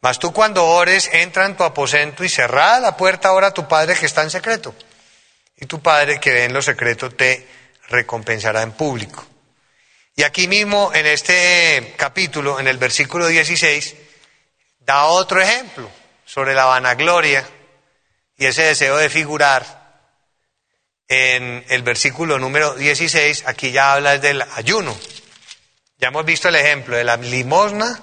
[0.00, 3.66] Mas tú cuando ores, entra en tu aposento y cerrada la puerta, ora a tu
[3.68, 4.74] Padre que está en secreto.
[5.56, 7.46] Y tu Padre que ve en lo secreto te
[7.88, 9.26] recompensará en público.
[10.14, 13.94] Y aquí mismo, en este capítulo, en el versículo 16,
[14.80, 15.90] da otro ejemplo
[16.24, 17.46] sobre la vanagloria
[18.38, 19.85] y ese deseo de figurar.
[21.08, 24.96] En el versículo número 16, aquí ya habla del ayuno.
[25.98, 28.02] Ya hemos visto el ejemplo de la limosna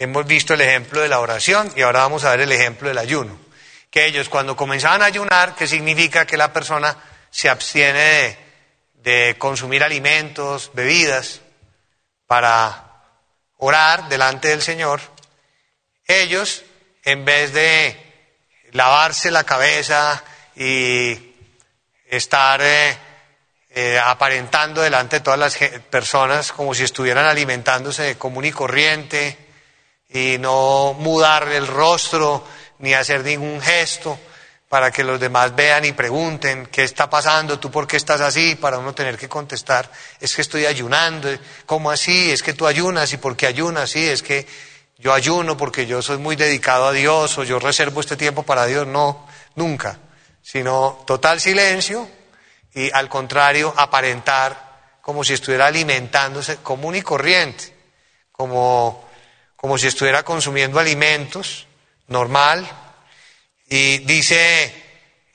[0.00, 2.96] Hemos visto el ejemplo de la oración y ahora vamos a ver el ejemplo del
[2.96, 3.38] ayuno.
[3.90, 6.96] Que ellos cuando comenzaban a ayunar, que significa que la persona
[7.28, 8.38] se abstiene
[8.94, 11.42] de, consumir alimentos, bebidas,
[12.26, 13.02] para
[13.58, 15.02] orar delante del Señor,
[16.06, 16.62] ellos,
[17.04, 17.94] en vez de
[18.72, 20.24] lavarse la cabeza
[20.56, 21.29] y
[22.10, 22.98] estar eh,
[23.70, 25.56] eh, aparentando delante de todas las
[25.88, 29.38] personas como si estuvieran alimentándose común y corriente,
[30.12, 32.44] y no mudar el rostro
[32.80, 34.18] ni hacer ningún gesto
[34.68, 38.54] para que los demás vean y pregunten qué está pasando, tú por qué estás así,
[38.54, 41.28] para uno tener que contestar, es que estoy ayunando,
[41.66, 42.30] ¿cómo así?
[42.30, 44.46] Es que tú ayunas y por qué ayunas, sí, es que
[44.98, 48.66] yo ayuno porque yo soy muy dedicado a Dios o yo reservo este tiempo para
[48.66, 49.98] Dios, no, nunca,
[50.42, 52.08] sino total silencio
[52.74, 57.74] y al contrario aparentar como si estuviera alimentándose común y corriente,
[58.32, 59.10] como
[59.60, 61.66] como si estuviera consumiendo alimentos,
[62.06, 62.66] normal.
[63.68, 64.74] Y dice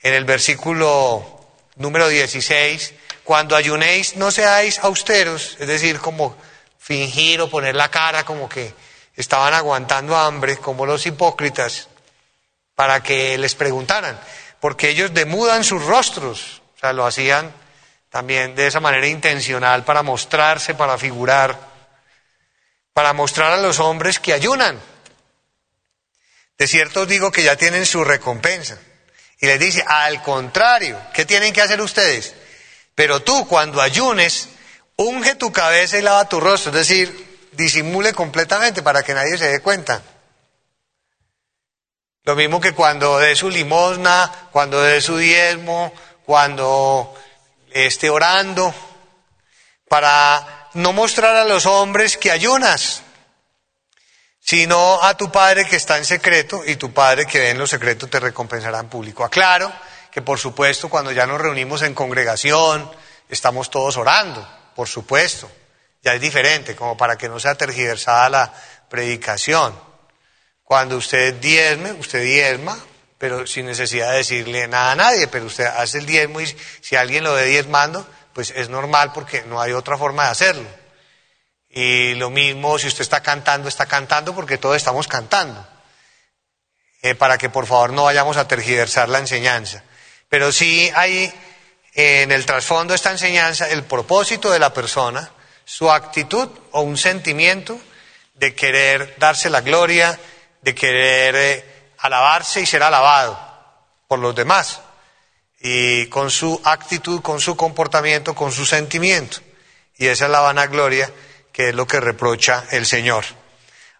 [0.02, 2.92] en el versículo número 16,
[3.22, 6.36] cuando ayunéis no seáis austeros, es decir, como
[6.76, 8.74] fingir o poner la cara como que
[9.14, 11.88] estaban aguantando hambre, como los hipócritas,
[12.74, 14.18] para que les preguntaran,
[14.60, 17.52] porque ellos demudan sus rostros, o sea, lo hacían
[18.10, 21.58] también de esa manera intencional para mostrarse, para figurar,
[22.92, 24.80] para mostrar a los hombres que ayunan.
[26.58, 28.78] De cierto os digo que ya tienen su recompensa.
[29.38, 32.34] Y les dice, al contrario, ¿qué tienen que hacer ustedes?
[32.94, 34.48] Pero tú cuando ayunes,
[34.96, 39.48] unge tu cabeza y lava tu rostro, es decir, disimule completamente para que nadie se
[39.48, 40.02] dé cuenta.
[42.26, 45.92] Lo mismo que cuando dé su limosna, cuando dé su diezmo,
[46.24, 47.14] cuando
[47.70, 48.74] esté orando,
[49.88, 53.02] para no mostrar a los hombres que ayunas,
[54.40, 57.66] sino a tu Padre que está en secreto y tu Padre que ve en lo
[57.68, 59.24] secreto te recompensará en público.
[59.24, 59.72] Aclaro
[60.10, 62.90] que por supuesto cuando ya nos reunimos en congregación
[63.28, 65.48] estamos todos orando, por supuesto,
[66.02, 68.52] ya es diferente, como para que no sea tergiversada la
[68.88, 69.86] predicación.
[70.66, 72.76] Cuando usted diezme, usted diezma,
[73.18, 76.96] pero sin necesidad de decirle nada a nadie, pero usted hace el diezmo y si
[76.96, 80.68] alguien lo ve diezmando, pues es normal porque no hay otra forma de hacerlo.
[81.70, 85.64] Y lo mismo si usted está cantando, está cantando porque todos estamos cantando.
[87.00, 89.84] Eh, para que por favor no vayamos a tergiversar la enseñanza.
[90.28, 91.32] Pero sí hay
[91.94, 95.30] en el trasfondo de esta enseñanza el propósito de la persona,
[95.64, 97.78] su actitud o un sentimiento
[98.34, 100.18] de querer darse la gloria,
[100.66, 101.64] de querer eh,
[101.98, 103.38] alabarse y ser alabado
[104.08, 104.80] por los demás.
[105.60, 109.38] Y con su actitud, con su comportamiento, con su sentimiento.
[109.96, 111.08] Y esa es la vanagloria
[111.52, 113.24] que es lo que reprocha el Señor.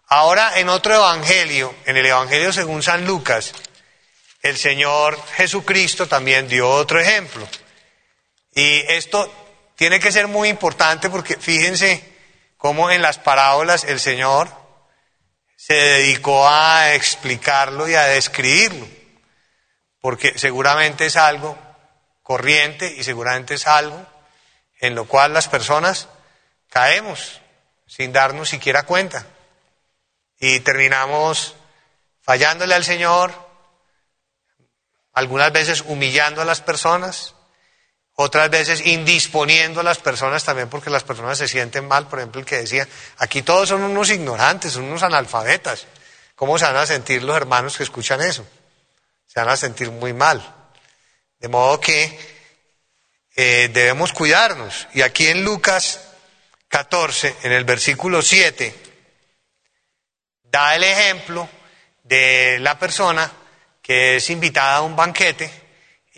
[0.07, 3.53] Ahora en otro evangelio, en el evangelio según San Lucas,
[4.41, 7.47] el Señor Jesucristo también dio otro ejemplo.
[8.53, 9.33] Y esto
[9.77, 12.03] tiene que ser muy importante porque fíjense
[12.57, 14.56] cómo en las parábolas el Señor
[15.57, 18.87] se dedicó a explicarlo y a describirlo,
[19.99, 21.57] porque seguramente es algo
[22.21, 24.05] corriente y seguramente es algo
[24.79, 26.07] en lo cual las personas
[26.69, 27.41] caemos
[27.87, 29.25] sin darnos siquiera cuenta.
[30.39, 31.55] Y terminamos
[32.21, 33.33] fallándole al Señor,
[35.13, 37.33] algunas veces humillando a las personas,
[38.19, 42.07] otras veces indisponiendo a las personas también porque las personas se sienten mal.
[42.07, 45.85] Por ejemplo, el que decía, aquí todos son unos ignorantes, son unos analfabetas.
[46.33, 48.43] ¿Cómo se van a sentir los hermanos que escuchan eso?
[49.27, 50.41] Se van a sentir muy mal.
[51.37, 52.19] De modo que
[53.35, 54.87] eh, debemos cuidarnos.
[54.95, 55.99] Y aquí en Lucas
[56.69, 58.75] 14, en el versículo 7,
[60.41, 61.47] da el ejemplo
[62.01, 63.31] de la persona
[63.79, 65.66] que es invitada a un banquete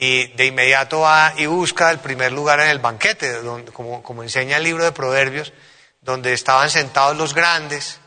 [0.01, 4.55] y de inmediato va y busca el primer lugar en el banquete, donde, como, enseña
[4.55, 5.51] el libro de Proverbios,
[5.99, 7.99] donde estaban sentados los grandes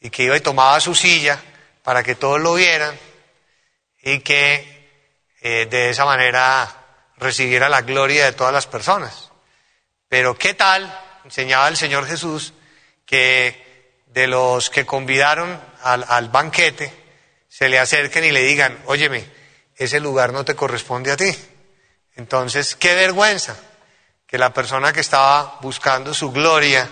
[0.00, 1.40] y que iba y tomaba su silla
[1.82, 2.94] para que todos lo vieran
[4.02, 4.90] y que
[5.40, 6.68] eh, de esa manera
[7.16, 9.30] recibiera la gloria de todas las personas.
[10.08, 10.94] Pero ¿qué tal?
[11.24, 12.52] Enseñaba el Señor Jesús
[13.06, 16.92] que de los que convidaron al, al banquete
[17.48, 19.24] se le acerquen y le digan, óyeme,
[19.84, 21.34] ese lugar no te corresponde a ti.
[22.16, 23.56] Entonces, qué vergüenza
[24.26, 26.88] que la persona que estaba buscando su gloria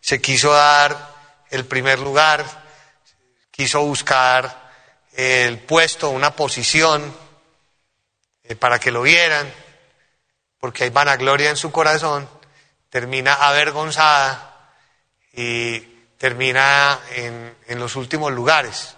[0.00, 1.14] se quiso dar
[1.50, 2.44] el primer lugar,
[3.50, 4.70] quiso buscar
[5.12, 7.14] el puesto, una posición
[8.44, 9.52] eh, para que lo vieran,
[10.58, 12.28] porque hay vanagloria en su corazón,
[12.88, 14.74] termina avergonzada
[15.32, 15.80] y
[16.18, 18.96] termina en, en los últimos lugares.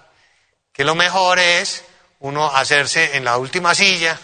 [0.73, 1.85] Que lo mejor es
[2.23, 4.19] uno hacerse en la última silla,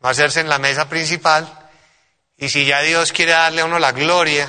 [0.00, 1.70] no hacerse en la mesa principal,
[2.36, 4.48] y si ya Dios quiere darle a uno la gloria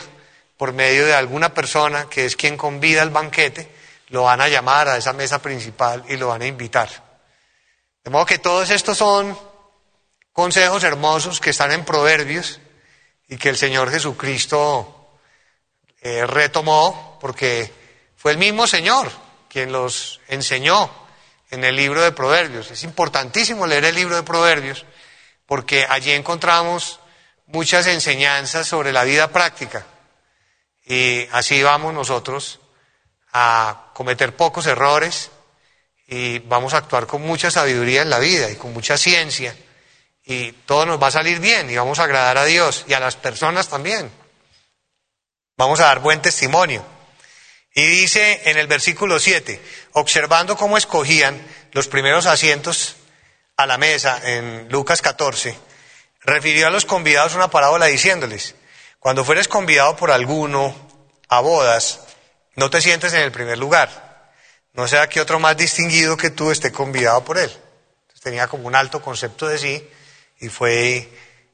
[0.57, 3.71] por medio de alguna persona que es quien convida al banquete,
[4.09, 6.89] lo van a llamar a esa mesa principal y lo van a invitar.
[8.03, 9.37] De modo que todos estos son
[10.33, 12.59] consejos hermosos que están en Proverbios
[13.29, 15.19] y que el Señor Jesucristo
[16.01, 17.73] eh, retomó porque
[18.17, 19.09] fue el mismo Señor
[19.47, 21.06] quien los enseñó
[21.49, 22.71] en el libro de Proverbios.
[22.71, 24.85] Es importantísimo leer el libro de Proverbios
[25.45, 26.99] porque allí encontramos
[27.45, 29.85] muchas enseñanzas sobre la vida práctica
[30.85, 32.59] y así vamos nosotros
[33.31, 35.31] a cometer pocos errores
[36.07, 39.55] y vamos a actuar con mucha sabiduría en la vida y con mucha ciencia
[40.23, 42.99] y todo nos va a salir bien y vamos a agradar a Dios y a
[42.99, 44.11] las personas también.
[45.55, 46.96] Vamos a dar buen testimonio.
[47.77, 49.61] Y dice en el versículo 7,
[49.91, 51.39] observando cómo escogían
[51.73, 52.95] los primeros asientos
[53.55, 55.55] a la mesa en Lucas 14,
[56.21, 58.55] refirió a los convidados una parábola diciéndoles,
[58.97, 60.75] cuando fueres convidado por alguno
[61.29, 61.99] a bodas,
[62.55, 64.31] no te sientes en el primer lugar.
[64.73, 67.55] No sea que otro más distinguido que tú esté convidado por él.
[68.23, 69.87] tenía como un alto concepto de sí
[70.39, 71.07] y fue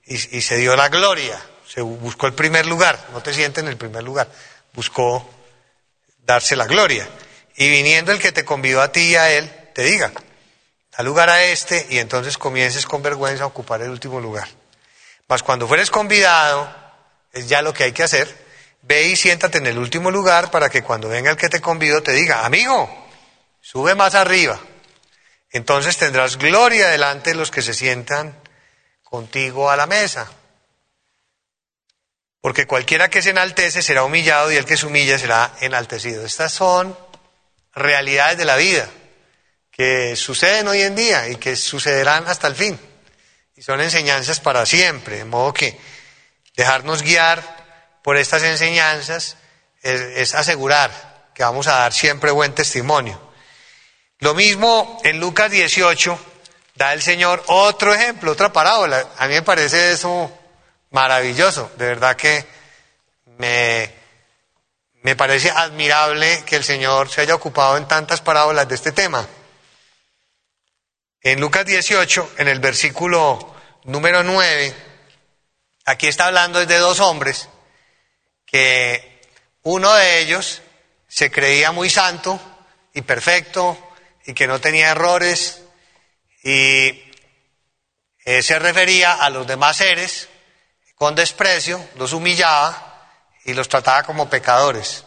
[0.06, 1.38] y se dio la gloria.
[1.68, 3.10] Se buscó el primer lugar.
[3.12, 4.32] No te sientes en el primer lugar.
[4.72, 5.30] Buscó
[6.26, 7.08] darse la gloria.
[7.56, 10.12] Y viniendo el que te convidó a ti y a él, te diga,
[10.98, 14.48] da lugar a este y entonces comiences con vergüenza a ocupar el último lugar.
[15.28, 16.74] Mas cuando fueres convidado,
[17.32, 18.44] es ya lo que hay que hacer,
[18.82, 22.04] ve y siéntate en el último lugar para que cuando venga el que te convidó
[22.04, 23.08] te diga, amigo,
[23.62, 24.60] sube más arriba.
[25.52, 28.36] Entonces tendrás gloria delante de los que se sientan
[29.04, 30.30] contigo a la mesa.
[32.44, 36.26] Porque cualquiera que se enaltece será humillado y el que se humilla será enaltecido.
[36.26, 36.94] Estas son
[37.74, 38.90] realidades de la vida
[39.72, 42.78] que suceden hoy en día y que sucederán hasta el fin.
[43.56, 45.80] Y son enseñanzas para siempre, de modo que
[46.58, 49.38] dejarnos guiar por estas enseñanzas
[49.82, 53.22] es, asegurar que vamos a dar siempre buen testimonio.
[54.20, 56.20] Lo mismo en Lucas 18
[56.76, 59.08] da el Señor otro ejemplo, otra parábola.
[59.18, 60.30] A mí me parece eso
[60.94, 61.72] maravilloso.
[61.76, 62.46] De verdad que
[63.38, 63.92] me,
[65.02, 69.28] me parece admirable que el Señor se haya ocupado en tantas parábolas de este tema.
[71.22, 74.74] En Lucas 18, en el versículo número 9,
[75.86, 77.50] aquí está hablando de dos hombres
[78.46, 79.22] que
[79.64, 80.62] uno de ellos
[81.08, 82.40] se creía muy santo
[82.94, 83.78] y perfecto
[84.26, 85.62] y que no tenía errores
[86.44, 87.12] y
[88.26, 90.30] eh, se refería a los demás seres
[91.04, 93.10] con desprecio, los humillaba
[93.44, 95.04] y los trataba como pecadores.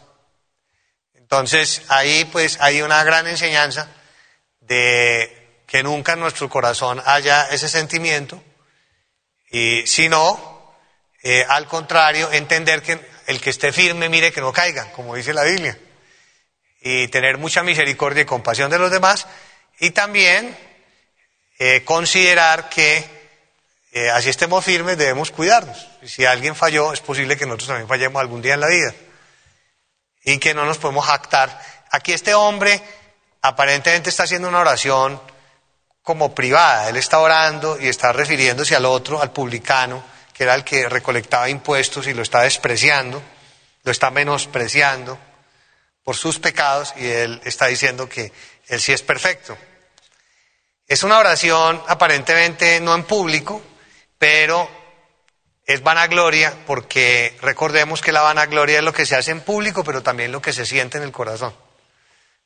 [1.15, 3.89] Entonces ahí pues hay una gran enseñanza
[4.61, 8.45] de que nunca en nuestro corazón haya ese sentimiento
[9.51, 10.77] y si no,
[11.23, 15.33] eh, al contrario, entender que el que esté firme mire que no caiga, como dice
[15.33, 15.79] la Biblia,
[16.83, 19.27] y tener mucha misericordia y compasión de los demás
[19.81, 20.55] y también
[21.59, 23.16] eh, considerar que
[23.99, 25.87] eh, así estemos firmes, debemos cuidarnos.
[26.03, 28.95] Y si alguien falló, es posible que nosotros también fallemos algún día en la vida.
[30.23, 31.59] Y que no nos podemos jactar.
[31.91, 32.79] Aquí este hombre
[33.41, 35.19] aparentemente está haciendo una oración
[36.03, 36.91] como privada.
[36.91, 41.49] Él está orando y está refiriéndose al otro, al publicano, que era el que recolectaba
[41.49, 43.23] impuestos y lo está despreciando,
[43.83, 45.19] lo está menospreciando
[46.05, 48.31] por sus pecados y él está diciendo que
[48.67, 49.57] él sí es perfecto.
[50.87, 53.63] Es una oración aparentemente no en público,
[54.19, 54.69] pero
[55.67, 60.03] es vanagloria porque recordemos que la vanagloria es lo que se hace en público, pero
[60.03, 61.55] también lo que se siente en el corazón.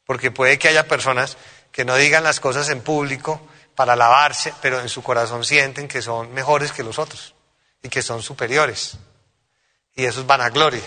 [0.05, 1.37] Porque puede que haya personas
[1.71, 3.41] que no digan las cosas en público
[3.77, 7.35] para alabarse, pero en su corazón sienten que son mejores que los otros
[7.83, 8.97] y que son superiores.
[9.95, 10.83] Y eso es vanagloria.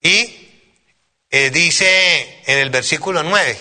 [0.00, 0.48] Y
[1.30, 3.58] eh, dice en el versículo 9,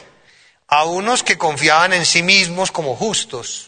[0.68, 3.67] a unos que confiaban en sí mismos como justos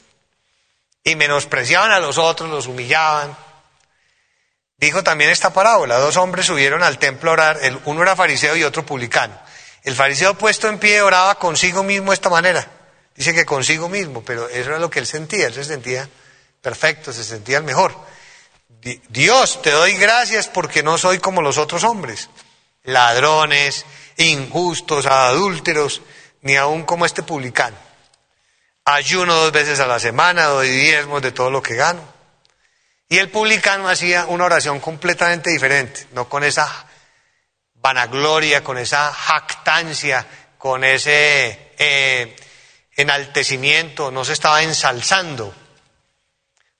[1.09, 3.35] y menospreciaban a los otros, los humillaban.
[4.77, 8.55] Dijo también esta parábola, dos hombres subieron al templo a orar, el, uno era fariseo
[8.55, 9.37] y otro publicano.
[9.83, 12.65] El fariseo puesto en pie oraba consigo mismo de esta manera.
[13.15, 16.07] Dice que consigo mismo, pero eso era lo que él sentía, él se sentía
[16.61, 17.93] perfecto, se sentía el mejor.
[19.09, 22.29] Dios, te doy gracias porque no soy como los otros hombres,
[22.83, 23.85] ladrones,
[24.15, 26.01] injustos, adúlteros,
[26.41, 27.88] ni aún como este publicano
[28.93, 32.01] ayuno dos veces a la semana, doy diezmos de todo lo que gano.
[33.07, 36.85] Y el publicano hacía una oración completamente diferente, no con esa
[37.75, 40.25] vanagloria, con esa jactancia,
[40.57, 42.35] con ese eh,
[42.95, 45.53] enaltecimiento, no se estaba ensalzando,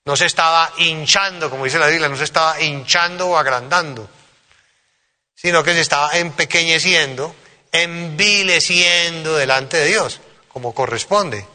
[0.04, 4.08] no se estaba hinchando, como dice la Biblia, no se estaba hinchando o agrandando,
[5.34, 7.34] sino que se estaba empequeñeciendo,
[7.72, 11.46] envileciendo delante de Dios, como corresponde.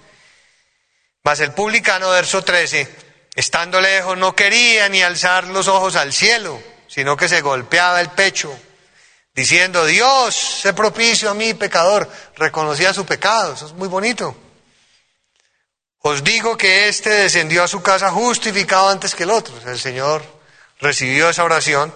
[1.26, 2.88] Mas el publicano, verso 13,
[3.34, 8.12] estando lejos, no quería ni alzar los ojos al cielo, sino que se golpeaba el
[8.12, 8.56] pecho,
[9.34, 12.08] diciendo, Dios, sé propicio a mí, pecador.
[12.36, 14.38] Reconocía su pecado, eso es muy bonito.
[16.02, 19.56] Os digo que éste descendió a su casa justificado antes que el otro.
[19.68, 20.24] El Señor
[20.80, 21.92] recibió esa oración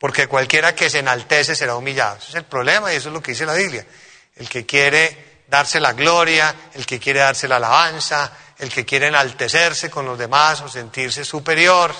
[0.00, 2.16] porque cualquiera que se enaltece será humillado.
[2.16, 3.86] Ese es el problema y eso es lo que dice la Biblia.
[4.34, 9.08] El que quiere darse la gloria, el que quiere darse la alabanza, el que quiere
[9.08, 11.94] enaltecerse con los demás o sentirse superior,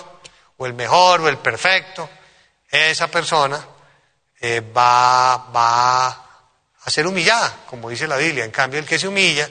[0.57, 2.09] o el mejor, o el perfecto,
[2.70, 3.64] esa persona
[4.40, 8.44] eh, va, va a ser humillada, como dice la Biblia.
[8.44, 9.48] En cambio, el que se humilla,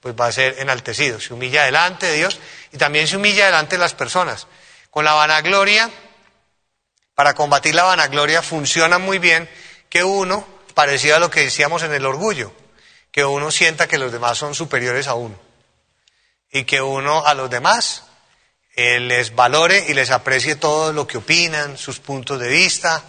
[0.00, 1.20] pues va a ser enaltecido.
[1.20, 2.38] Se humilla delante de Dios
[2.72, 4.46] y también se humilla delante de las personas.
[4.90, 5.90] Con la vanagloria
[7.14, 9.48] para combatir la vanagloria funciona muy bien
[9.88, 12.52] que uno, parecido a lo que decíamos en el orgullo,
[13.10, 15.45] que uno sienta que los demás son superiores a uno
[16.56, 18.04] y que uno a los demás
[18.74, 23.02] eh, les valore y les aprecie todo lo que opinan, sus puntos de vista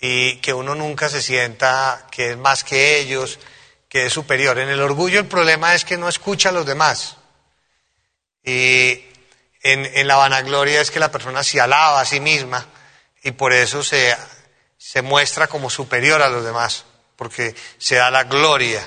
[0.00, 3.38] y que uno nunca se sienta que es más que ellos,
[3.88, 4.58] que es superior.
[4.58, 7.16] En el orgullo el problema es que no escucha a los demás.
[8.42, 9.04] Y
[9.62, 12.66] en, en la vanagloria es que la persona se alaba a sí misma
[13.22, 14.16] y por eso se,
[14.76, 18.86] se muestra como superior a los demás, porque se da la gloria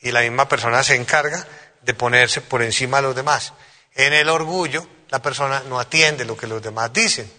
[0.00, 1.46] y la misma persona se encarga
[1.82, 3.52] de ponerse por encima de los demás.
[3.94, 7.30] En el orgullo, la persona no atiende lo que los demás dicen,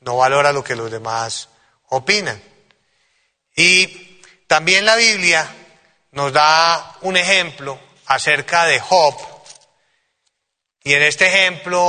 [0.00, 1.48] no valora lo que los demás
[1.88, 2.40] opinan.
[3.54, 5.48] Y también la Biblia
[6.12, 9.14] nos da un ejemplo acerca de Job.
[10.82, 11.82] Y en este ejemplo,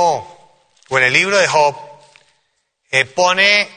[0.88, 1.76] o en el libro de Job,
[2.90, 3.68] eh, pone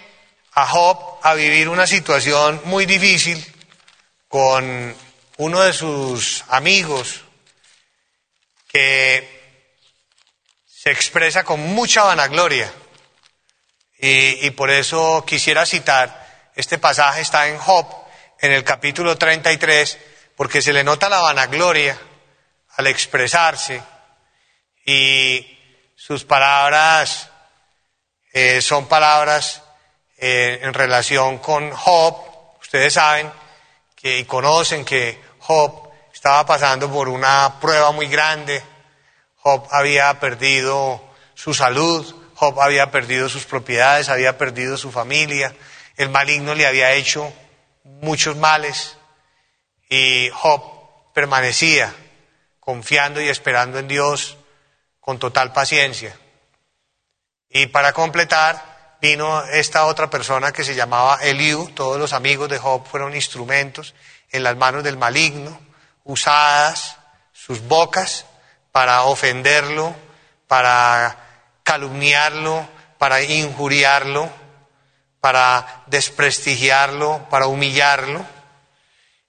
[0.53, 3.43] a Job a vivir una situación muy difícil
[4.27, 4.95] con
[5.37, 7.24] uno de sus amigos
[8.75, 9.25] que
[10.65, 12.69] se expresa con mucha vanagloria.
[13.97, 17.87] Y, por eso quisiera citar, este pasaje está en Job,
[18.41, 19.97] en el capítulo 33,
[20.35, 21.97] porque se le nota la vanagloria
[22.75, 23.81] al expresarse
[24.85, 25.57] y
[25.95, 27.29] sus palabras
[28.33, 29.63] eh, son palabras
[30.17, 32.17] eh, en relación con Job.
[32.59, 33.31] Ustedes saben
[33.95, 35.84] que, y conocen que Job
[36.25, 38.59] estaba pasando por una prueba muy grande.
[39.35, 40.99] Job había perdido
[41.35, 42.03] su salud,
[42.33, 45.55] Job había perdido sus propiedades, había perdido su familia,
[45.97, 47.31] el maligno le había hecho
[47.83, 48.97] muchos males.
[49.87, 51.93] Y Job permanecía
[52.59, 54.35] confiando y esperando en Dios
[54.99, 56.17] con total paciencia.
[57.51, 61.69] Y para completar, vino esta otra persona que se llamaba Eliú.
[61.75, 63.93] Todos los amigos de Job fueron instrumentos
[64.31, 65.64] en las manos del maligno,
[66.05, 66.95] usadas
[67.33, 68.25] sus bocas
[68.71, 69.93] para ofenderlo,
[70.47, 71.17] para
[71.63, 74.31] calumniarlo, para injuriarlo,
[75.19, 78.25] para desprestigiarlo, para humillarlo.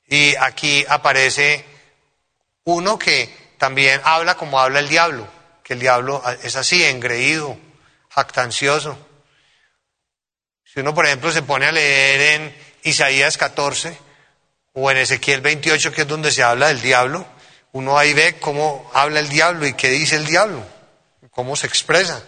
[0.06, 1.64] Y aquí aparece
[2.64, 5.26] uno que también habla como habla el diablo,
[5.64, 7.56] que el diablo es así, engreído,
[8.10, 8.98] jactancioso.
[10.64, 14.05] Si uno, por ejemplo, se pone a leer en Isaías 14
[14.78, 17.26] o en Ezequiel 28, que es donde se habla del diablo,
[17.72, 20.62] uno ahí ve cómo habla el diablo y qué dice el diablo,
[21.30, 22.22] cómo se expresa.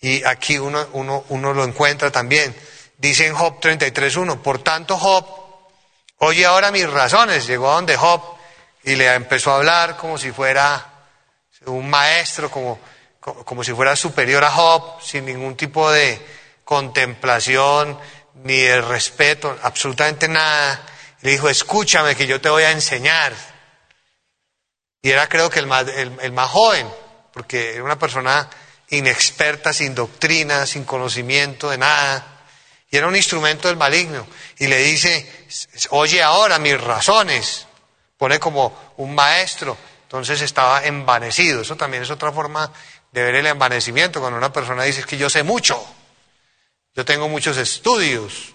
[0.00, 2.56] Y aquí uno, uno, uno lo encuentra también.
[2.98, 5.42] Dice en Job 33.1, por tanto Job
[6.24, 7.48] Oye ahora mis razones.
[7.48, 8.22] Llegó a donde Job
[8.84, 10.86] y le empezó a hablar como si fuera
[11.66, 12.78] un maestro, como,
[13.18, 16.24] como si fuera superior a Job, sin ningún tipo de
[16.62, 17.98] contemplación
[18.44, 20.80] ni de respeto, absolutamente nada.
[21.22, 23.34] Le dijo, escúchame que yo te voy a enseñar.
[25.00, 26.88] Y era creo que el más, el más joven,
[27.32, 28.48] porque era una persona
[28.92, 32.32] inexperta, sin doctrina, sin conocimiento de nada.
[32.90, 34.26] Y era un instrumento del maligno.
[34.58, 35.46] Y le dice,
[35.90, 37.66] oye ahora mis razones.
[38.18, 39.76] Pone como un maestro.
[40.02, 41.62] Entonces estaba envanecido.
[41.62, 42.70] Eso también es otra forma
[43.10, 44.20] de ver el envanecimiento.
[44.20, 45.82] Cuando una persona dice que yo sé mucho.
[46.94, 48.52] Yo tengo muchos estudios.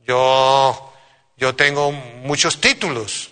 [0.00, 0.92] Yo,
[1.36, 3.30] yo tengo muchos títulos.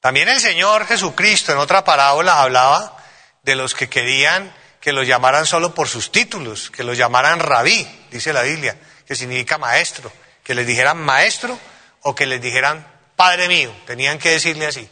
[0.00, 2.96] También el Señor Jesucristo en otra parábola hablaba
[3.42, 7.86] de los que querían que los llamaran solo por sus títulos, que los llamaran rabí,
[8.10, 10.12] dice la Biblia, que significa maestro,
[10.44, 11.58] que les dijeran maestro
[12.02, 12.86] o que les dijeran
[13.16, 14.88] Padre mío, tenían que decirle así.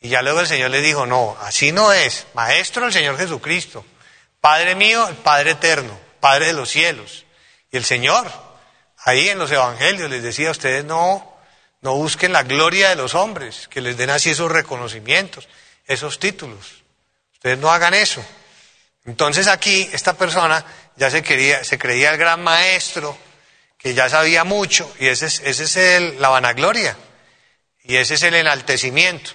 [0.00, 3.84] Y ya luego el Señor les dijo, no, así no es, maestro el Señor Jesucristo,
[4.40, 7.24] Padre mío, el Padre eterno, Padre de los cielos.
[7.70, 8.30] Y el Señor,
[9.08, 11.36] ahí en los evangelios les decía, ustedes no,
[11.80, 15.48] no busquen la gloria de los hombres, que les den así esos reconocimientos,
[15.86, 16.84] esos títulos.
[17.32, 18.24] Ustedes no hagan eso.
[19.06, 20.64] Entonces aquí esta persona
[20.96, 23.16] ya se, quería, se creía el gran maestro,
[23.78, 26.96] que ya sabía mucho, y ese es, ese es el, la vanagloria,
[27.84, 29.30] y ese es el enaltecimiento.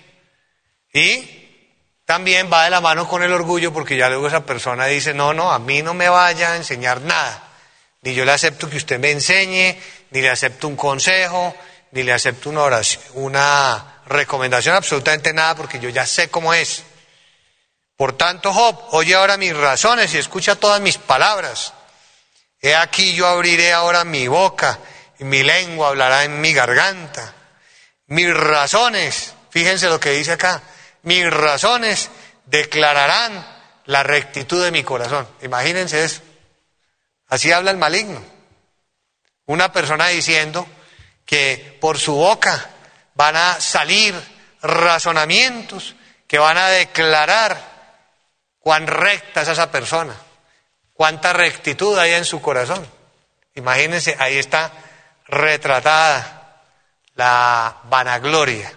[0.94, 5.16] Y también va de la mano con el orgullo, porque ya luego esa persona dice,
[5.16, 7.43] no, no, a mí no me vaya a enseñar nada,
[8.04, 9.78] ni yo le acepto que usted me enseñe,
[10.12, 11.56] ni le acepto un consejo,
[11.92, 12.82] ni le acepto una
[13.14, 16.84] una recomendación, absolutamente nada, porque yo ya sé cómo es.
[17.96, 21.74] Por tanto, Job, oye ahora mis razones y escucha todas mis palabras.
[22.62, 24.80] He aquí yo abriré ahora mi boca
[25.20, 27.34] y mi lengua hablará en mi garganta.
[28.08, 30.62] Mis razones, fíjense lo que dice acá,
[31.04, 32.10] mis razones
[32.46, 33.46] declararán
[33.86, 35.28] la rectitud de mi corazón.
[35.42, 36.22] Imagínense eso.
[37.34, 38.24] Así habla el maligno.
[39.48, 40.68] Una persona diciendo
[41.26, 42.70] que por su boca
[43.16, 44.14] van a salir
[44.62, 45.96] razonamientos
[46.28, 47.58] que van a declarar
[48.60, 50.14] cuán recta es esa persona,
[50.94, 52.88] cuánta rectitud hay en su corazón.
[53.56, 54.72] Imagínense, ahí está
[55.26, 56.62] retratada
[57.16, 58.72] la vanagloria.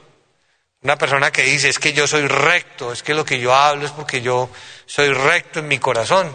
[0.80, 3.84] Una persona que dice, es que yo soy recto, es que lo que yo hablo
[3.84, 4.48] es porque yo
[4.86, 6.34] soy recto en mi corazón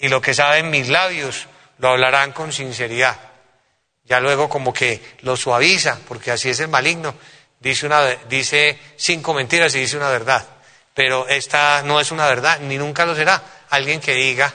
[0.00, 1.46] y lo que saben mis labios
[1.80, 3.16] lo hablarán con sinceridad.
[4.04, 7.14] Ya luego como que lo suaviza, porque así es el maligno,
[7.58, 10.46] dice, una, dice cinco mentiras y dice una verdad.
[10.94, 13.42] Pero esta no es una verdad, ni nunca lo será.
[13.70, 14.52] Alguien que diga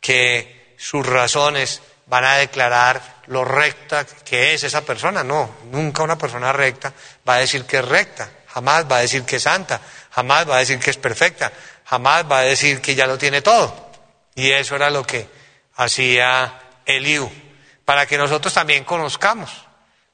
[0.00, 5.22] que sus razones van a declarar lo recta que es esa persona.
[5.22, 6.92] No, nunca una persona recta
[7.28, 10.56] va a decir que es recta, jamás va a decir que es santa, jamás va
[10.56, 11.52] a decir que es perfecta,
[11.84, 13.90] jamás va a decir que ya lo tiene todo.
[14.34, 15.41] Y eso era lo que
[15.74, 17.30] hacía Eliú,
[17.84, 19.50] para que nosotros también conozcamos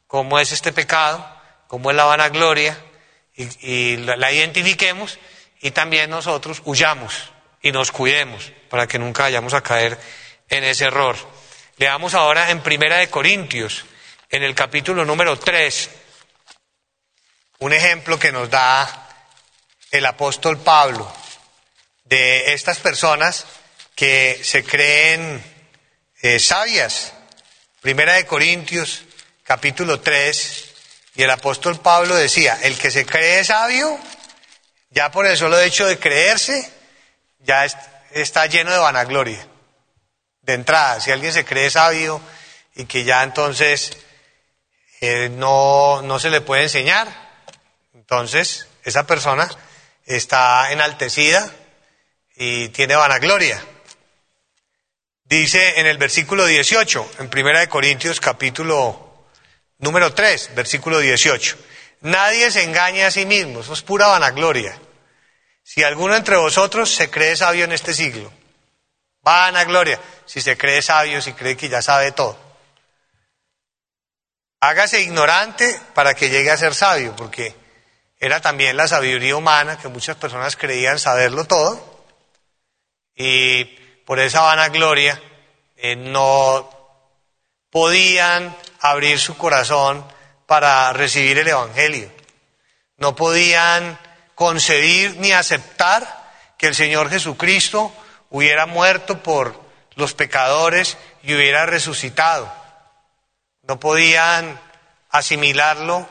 [0.06, 1.26] cómo es este pecado,
[1.66, 2.78] cómo es la vanagloria,
[3.38, 5.18] y, la identifiquemos
[5.60, 7.30] y también nosotros huyamos
[7.62, 9.98] y nos cuidemos para que nunca vayamos a caer
[10.48, 11.16] en ese error.
[11.76, 13.84] Leamos ahora en Primera de Corintios,
[14.30, 15.90] en el capítulo número 3,
[17.60, 19.06] un ejemplo que nos da
[19.90, 21.10] el apóstol Pablo
[22.04, 23.46] de estas personas
[23.98, 25.42] que se creen
[26.22, 27.12] eh, sabias.
[27.80, 29.02] Primera de Corintios,
[29.42, 30.74] capítulo 3,
[31.16, 33.98] y el apóstol Pablo decía, el que se cree sabio,
[34.90, 36.72] ya por el solo hecho de creerse,
[37.40, 37.66] ya
[38.12, 39.44] está lleno de vanagloria.
[40.42, 42.20] De entrada, si alguien se cree sabio
[42.76, 43.98] y que ya entonces
[45.00, 47.08] eh, no, no se le puede enseñar,
[47.94, 49.50] entonces esa persona
[50.06, 51.50] está enaltecida
[52.36, 53.60] y tiene vanagloria.
[55.28, 59.26] Dice en el versículo 18, en Primera de Corintios capítulo
[59.76, 61.58] número 3, versículo 18.
[62.00, 64.80] Nadie se engaña a sí mismo, eso es pura vanagloria.
[65.62, 68.32] Si alguno entre vosotros se cree sabio en este siglo,
[69.20, 72.38] vanagloria, si se cree sabio, si cree que ya sabe todo.
[74.60, 77.54] Hágase ignorante para que llegue a ser sabio, porque
[78.18, 82.06] era también la sabiduría humana que muchas personas creían saberlo todo
[83.14, 85.20] y por esa vanagloria
[85.76, 86.66] eh, no
[87.68, 90.02] podían abrir su corazón
[90.46, 92.10] para recibir el Evangelio.
[92.96, 93.98] No podían
[94.34, 97.92] concebir ni aceptar que el Señor Jesucristo
[98.30, 99.60] hubiera muerto por
[99.94, 102.50] los pecadores y hubiera resucitado.
[103.60, 104.58] No podían
[105.10, 106.08] asimilarlo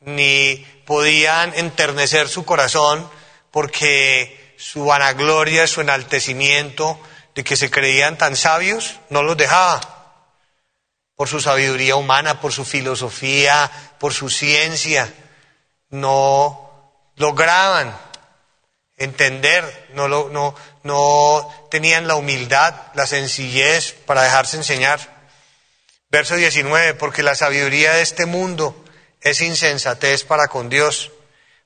[0.00, 3.10] ni podían enternecer su corazón
[3.50, 7.00] porque su vanagloria, su enaltecimiento
[7.34, 9.80] de que se creían tan sabios no los dejaba.
[11.14, 15.12] Por su sabiduría humana, por su filosofía, por su ciencia,
[15.90, 16.70] no
[17.16, 17.94] lograban
[18.96, 25.00] entender, no, no, no tenían la humildad, la sencillez para dejarse enseñar.
[26.10, 28.84] Verso 19, porque la sabiduría de este mundo
[29.20, 31.12] es insensatez para con Dios,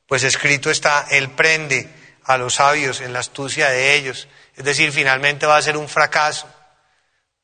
[0.06, 1.88] pues escrito está, Él prende
[2.24, 4.28] a los sabios en la astucia de ellos.
[4.56, 6.48] Es decir, finalmente va a ser un fracaso,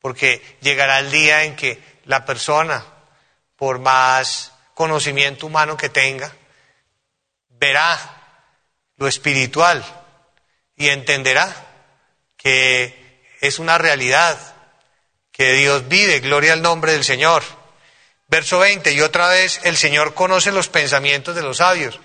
[0.00, 2.84] porque llegará el día en que la persona,
[3.56, 6.32] por más conocimiento humano que tenga,
[7.48, 7.98] verá
[8.96, 9.84] lo espiritual
[10.76, 11.54] y entenderá
[12.36, 14.38] que es una realidad,
[15.32, 17.42] que Dios vive, gloria al nombre del Señor.
[18.28, 22.00] Verso 20, y otra vez el Señor conoce los pensamientos de los sabios,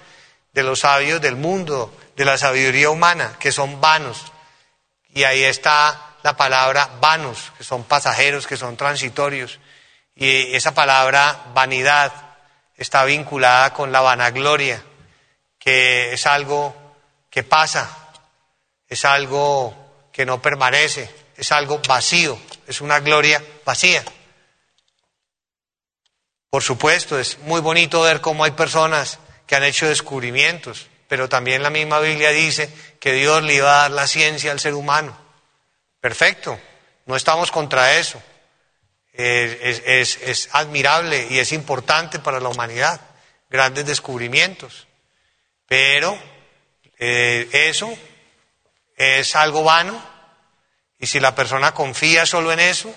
[0.54, 4.32] de los sabios del mundo, de la sabiduría humana, que son vanos.
[5.16, 9.60] Y ahí está la palabra vanos, que son pasajeros, que son transitorios.
[10.14, 12.12] Y esa palabra vanidad
[12.76, 14.84] está vinculada con la vanagloria,
[15.58, 16.76] que es algo
[17.30, 17.90] que pasa,
[18.90, 22.38] es algo que no permanece, es algo vacío,
[22.68, 24.04] es una gloria vacía.
[26.50, 31.64] Por supuesto, es muy bonito ver cómo hay personas que han hecho descubrimientos, pero también
[31.64, 35.18] la misma Biblia dice que Dios le iba a dar la ciencia al ser humano.
[36.00, 36.60] Perfecto,
[37.06, 38.22] no estamos contra eso.
[39.14, 43.00] Es, admirable y es importante para la humanidad,
[43.50, 44.88] grandes descubrimientos.
[45.68, 46.18] Pero
[47.00, 47.98] eh, eso
[48.98, 50.02] es algo vano
[51.00, 52.94] y si la persona confía solo en eso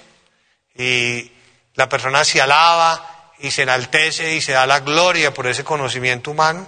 [0.75, 1.33] y
[1.75, 6.31] la persona se alaba y se enaltece y se da la gloria por ese conocimiento
[6.31, 6.67] humano,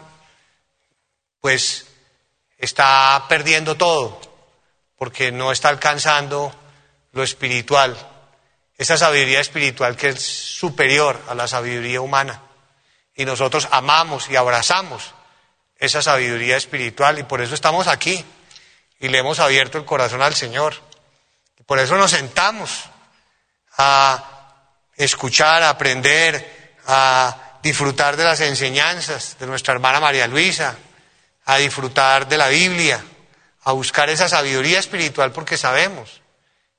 [1.41, 1.86] pues
[2.59, 4.20] está perdiendo todo,
[4.97, 6.55] porque no está alcanzando
[7.12, 7.97] lo espiritual.
[8.76, 12.41] esa sabiduría espiritual que es superior a la sabiduría humana.
[13.14, 15.12] Y nosotros amamos y abrazamos
[15.76, 18.24] esa sabiduría espiritual y por eso estamos aquí
[18.99, 20.74] y le hemos abierto el corazón al Señor.
[21.59, 22.84] Y por eso nos sentamos
[23.76, 24.55] a
[24.97, 30.76] escuchar, a aprender, a disfrutar de las enseñanzas de nuestra hermana María Luisa,
[31.53, 33.05] a disfrutar de la Biblia,
[33.64, 36.22] a buscar esa sabiduría espiritual porque sabemos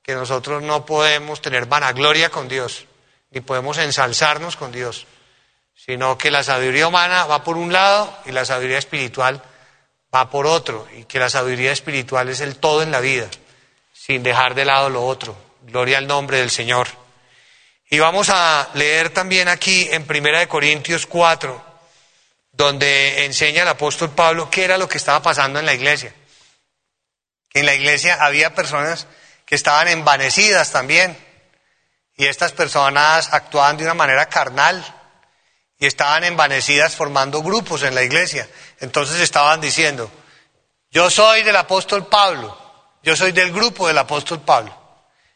[0.02, 2.86] que nosotros no podemos tener vanagloria con Dios,
[3.30, 5.06] ni podemos ensalzarnos con Dios,
[5.74, 9.42] sino que la sabiduría humana va por un lado y la sabiduría espiritual
[10.14, 13.28] va por otro, y que la sabiduría espiritual es el todo en la vida,
[13.92, 15.36] sin dejar de lado lo otro.
[15.62, 16.88] Gloria al nombre del Señor.
[17.90, 21.71] Y vamos a leer también aquí en Primera de Corintios 4,
[22.52, 26.14] donde enseña el apóstol Pablo qué era lo que estaba pasando en la iglesia.
[27.54, 29.06] En la iglesia había personas
[29.46, 31.16] que estaban envanecidas también.
[32.14, 34.84] Y estas personas actuaban de una manera carnal
[35.78, 38.48] y estaban envanecidas formando grupos en la iglesia.
[38.80, 40.10] Entonces estaban diciendo,
[40.90, 42.56] yo soy del apóstol Pablo,
[43.02, 44.78] yo soy del grupo del apóstol Pablo.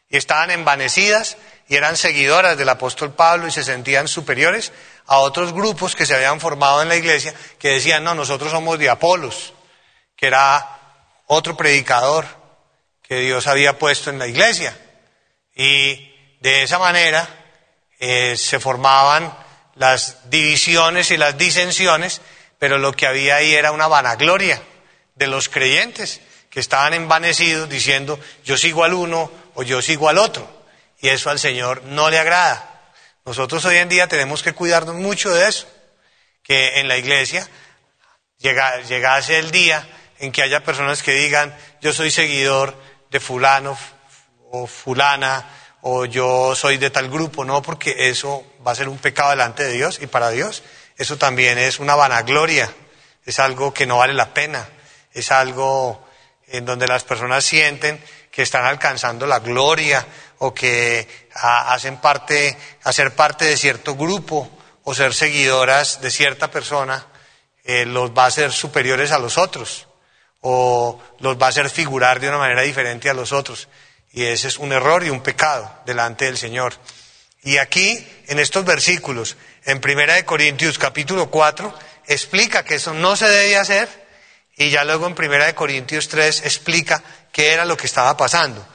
[0.09, 1.37] Y estaban envanecidas
[1.67, 4.71] y eran seguidoras del apóstol Pablo y se sentían superiores
[5.07, 8.77] a otros grupos que se habían formado en la iglesia que decían, no, nosotros somos
[8.77, 9.53] de Apolos,
[10.15, 10.79] que era
[11.27, 12.25] otro predicador,
[13.01, 14.77] que Dios había puesto en la iglesia.
[15.55, 17.27] Y de esa manera
[17.99, 19.33] eh, se formaban
[19.75, 22.21] las divisiones y las disensiones,
[22.59, 24.61] pero lo que había ahí era una vanagloria
[25.15, 30.17] de los creyentes que estaban envanecidos diciendo yo sigo al uno o yo sigo al
[30.17, 30.57] otro.
[30.99, 32.66] Y eso al Señor no le agrada.
[33.27, 35.67] Nosotros hoy en día tenemos que cuidarnos mucho de eso,
[36.41, 37.45] que en la iglesia
[38.37, 39.85] llegase el día
[40.19, 43.77] en que haya personas que digan yo soy seguidor de fulano
[44.49, 45.43] o fulana
[45.81, 49.65] o yo soy de tal grupo, no, porque eso va a ser un pecado delante
[49.65, 50.63] de Dios y para Dios.
[50.95, 52.73] Eso también es una vanagloria,
[53.25, 54.69] es algo que no vale la pena,
[55.11, 56.07] es algo
[56.47, 58.01] en donde las personas sienten
[58.31, 60.05] que están alcanzando la gloria
[60.39, 64.49] o que hacen parte, hacer parte de cierto grupo
[64.83, 67.05] o ser seguidoras de cierta persona
[67.63, 69.87] eh, los va a ser superiores a los otros
[70.41, 73.67] o los va a hacer figurar de una manera diferente a los otros.
[74.11, 76.73] Y ese es un error y un pecado delante del Señor.
[77.43, 79.35] Y aquí, en estos versículos,
[79.65, 81.73] en Primera de Corintios capítulo 4,
[82.07, 83.89] explica que eso no se debía hacer
[84.55, 88.65] y ya luego en Primera de Corintios 3 explica qué era lo que estaba pasando.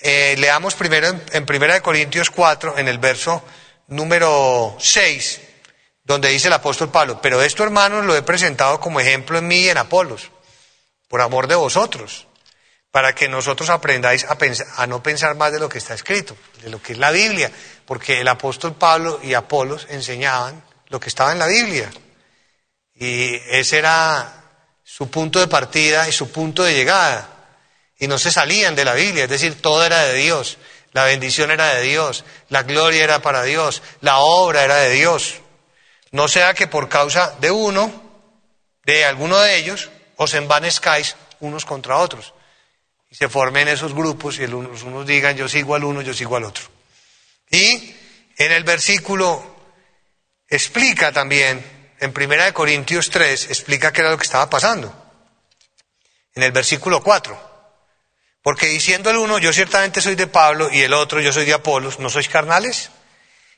[0.00, 3.42] Eh, leamos primero en, en Primera de Corintios 4, en el verso
[3.88, 5.40] número 6,
[6.04, 9.60] donde dice el apóstol Pablo, pero esto hermanos lo he presentado como ejemplo en mí
[9.60, 10.30] y en Apolos
[11.08, 12.26] por amor de vosotros,
[12.90, 14.36] para que nosotros aprendáis a,
[14.76, 17.50] a, no pensar más de lo que está escrito, de lo que es la Biblia,
[17.86, 21.90] porque el apóstol Pablo y Apolos enseñaban lo que estaba en la Biblia.
[22.94, 24.44] Y ese era
[24.82, 27.37] su punto de partida y su punto de llegada.
[27.98, 30.58] Y no se salían de la Biblia, es decir, todo era de Dios,
[30.92, 35.40] la bendición era de Dios, la gloria era para Dios, la obra era de Dios.
[36.10, 38.02] No sea que por causa de uno,
[38.84, 42.34] de alguno de ellos, os envanezcáis unos contra otros.
[43.10, 46.36] Y se formen esos grupos y los unos digan yo sigo al uno, yo sigo
[46.36, 46.64] al otro.
[47.50, 47.94] Y
[48.36, 49.56] en el versículo
[50.48, 54.94] explica también, en Primera de Corintios 3, explica qué era lo que estaba pasando.
[56.34, 57.47] En el versículo 4.
[58.48, 61.52] Porque diciendo el uno, yo ciertamente soy de Pablo, y el otro, yo soy de
[61.52, 62.88] Apolos, ¿no sois carnales?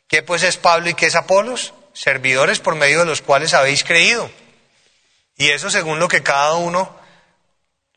[0.09, 1.75] ¿Qué pues es Pablo y qué es Apolos?
[1.93, 4.29] Servidores por medio de los cuales habéis creído
[5.37, 6.93] y eso según lo que cada uno,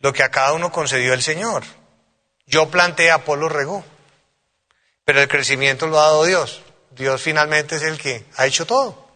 [0.02, 1.64] lo que a cada uno concedió el Señor.
[2.46, 3.84] Yo planté, Apolo regó.
[5.04, 6.62] Pero el crecimiento lo ha dado Dios.
[6.92, 9.10] Dios finalmente es el que ha hecho todo.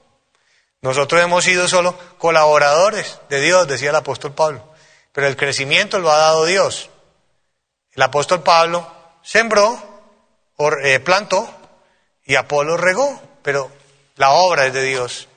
[0.81, 4.73] Nosotros hemos sido solo colaboradores de Dios, decía el apóstol Pablo.
[5.13, 6.89] Pero el crecimiento lo ha dado Dios.
[7.97, 8.87] El apóstol Pablo
[9.23, 9.75] sembró,
[10.83, 11.51] eh, plantó
[12.23, 13.19] y Apolo regó.
[13.41, 13.71] Pero
[14.17, 15.27] la obra es de Dios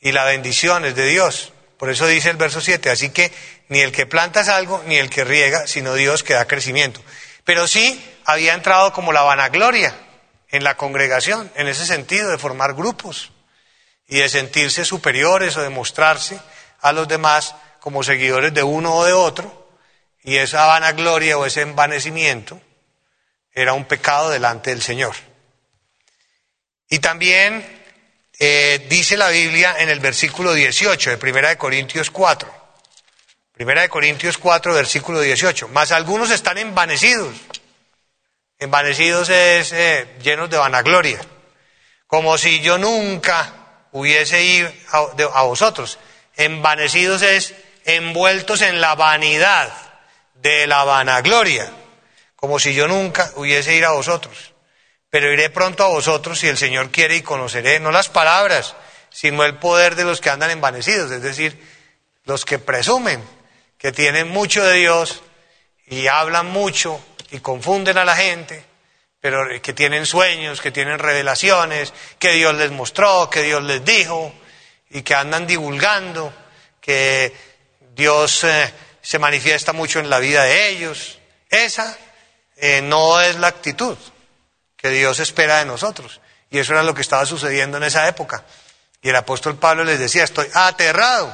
[0.00, 1.52] y la bendición es de Dios.
[1.76, 3.30] Por eso dice el verso 7, así que
[3.68, 7.02] ni el que planta es algo, ni el que riega, sino Dios que da crecimiento.
[7.44, 9.94] Pero sí había entrado como la vanagloria
[10.48, 13.30] en la congregación, en ese sentido de formar grupos
[14.08, 16.40] y de sentirse superiores o de mostrarse
[16.80, 19.65] a los demás como seguidores de uno o de otro,
[20.26, 22.60] y esa vanagloria o ese envanecimiento
[23.52, 25.14] era un pecado delante del Señor.
[26.90, 27.64] Y también
[28.40, 32.52] eh, dice la Biblia en el versículo 18 de Primera de Corintios 4.
[33.52, 35.68] Primera de Corintios 4, versículo 18.
[35.68, 37.36] Mas algunos están envanecidos.
[38.58, 41.20] Envanecidos es eh, llenos de vanagloria,
[42.08, 46.00] como si yo nunca hubiese ido a, a vosotros.
[46.34, 47.54] Envanecidos es
[47.84, 49.85] envueltos en la vanidad
[50.40, 51.70] de la vanagloria,
[52.34, 54.54] como si yo nunca hubiese ido a vosotros.
[55.10, 58.74] Pero iré pronto a vosotros si el Señor quiere y conoceré no las palabras,
[59.10, 61.58] sino el poder de los que andan envanecidos, es decir,
[62.24, 63.22] los que presumen
[63.78, 65.22] que tienen mucho de Dios
[65.86, 68.64] y hablan mucho y confunden a la gente,
[69.20, 74.32] pero que tienen sueños, que tienen revelaciones, que Dios les mostró, que Dios les dijo,
[74.90, 76.32] y que andan divulgando,
[76.80, 77.34] que
[77.94, 78.72] Dios eh,
[79.06, 81.20] se manifiesta mucho en la vida de ellos.
[81.48, 81.96] Esa
[82.56, 83.96] eh, no es la actitud
[84.76, 86.20] que Dios espera de nosotros.
[86.50, 88.44] Y eso era lo que estaba sucediendo en esa época.
[89.00, 91.32] Y el apóstol Pablo les decía, estoy aterrado,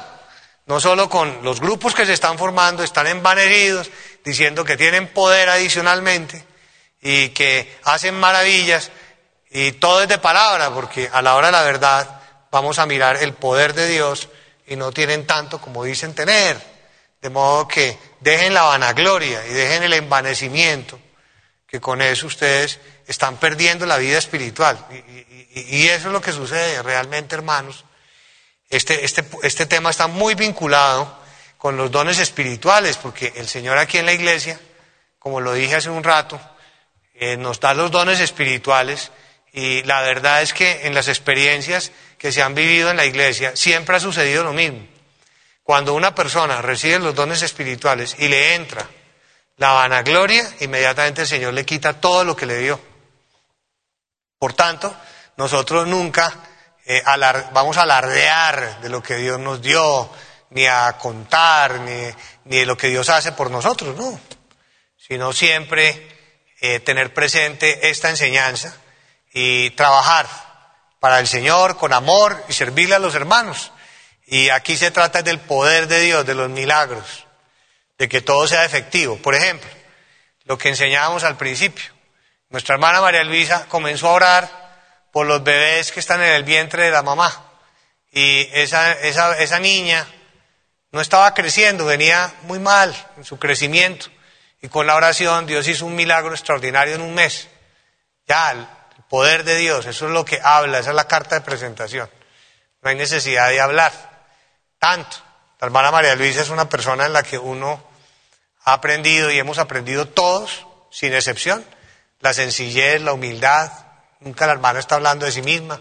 [0.67, 3.89] no solo con los grupos que se están formando, están envanecidos,
[4.23, 6.45] diciendo que tienen poder adicionalmente
[7.01, 8.91] y que hacen maravillas,
[9.49, 12.21] y todo es de palabra, porque a la hora de la verdad
[12.51, 14.29] vamos a mirar el poder de Dios
[14.67, 16.72] y no tienen tanto como dicen tener.
[17.23, 20.99] De modo que dejen la vanagloria y dejen el envanecimiento,
[21.65, 24.77] que con eso ustedes están perdiendo la vida espiritual.
[25.55, 27.85] Y, eso es lo que sucede realmente, hermanos.
[28.69, 31.17] Este, este, este tema está muy vinculado
[31.57, 34.59] con los dones espirituales, porque el Señor aquí en la iglesia,
[35.17, 36.41] como lo dije hace un rato,
[37.13, 39.11] eh, nos da los dones espirituales
[39.53, 43.55] y la verdad es que en las experiencias que se han vivido en la iglesia
[43.55, 44.92] siempre ha sucedido lo mismo.
[45.63, 48.85] Cuando una persona recibe los dones espirituales y le entra
[49.57, 52.79] la vanagloria, inmediatamente el Señor le quita todo lo que le dio.
[54.37, 54.93] Por tanto,
[55.37, 56.33] nosotros nunca
[56.85, 57.01] eh,
[57.53, 60.09] vamos a alardear de lo que Dios nos dio,
[60.49, 62.11] ni a contar, ni,
[62.43, 64.19] de lo que Dios hace por nosotros, no.
[64.97, 66.07] Sino siempre
[66.59, 68.75] eh, tener presente esta enseñanza
[69.33, 70.27] y trabajar
[70.99, 73.71] para el Señor con amor y servirle a los hermanos.
[74.25, 77.25] Y aquí se trata del poder de Dios, de los milagros,
[77.97, 79.17] de que todo sea efectivo.
[79.17, 79.69] Por ejemplo,
[80.45, 81.85] lo que enseñábamos al principio.
[82.49, 84.63] Nuestra hermana María Luisa comenzó a orar
[85.11, 87.51] por los bebés que están en el vientre de la mamá.
[88.11, 90.07] Y esa, esa, esa niña
[90.91, 94.07] no estaba creciendo, venía muy mal en su crecimiento.
[94.61, 97.49] Y con la oración Dios hizo un milagro extraordinario en un mes.
[98.27, 98.67] Ya, el
[99.09, 102.09] poder de Dios, eso es lo que habla, esa es la carta de presentación.
[102.81, 104.12] No hay necesidad de hablar
[104.83, 105.15] tanto.
[105.61, 107.81] La hermana María Luisa es una persona en la que uno
[108.65, 111.65] ha aprendido y hemos aprendido todos, sin excepción,
[112.19, 113.71] la sencillez, la humildad.
[114.19, 115.79] Nunca la hermana está hablando de sí misma.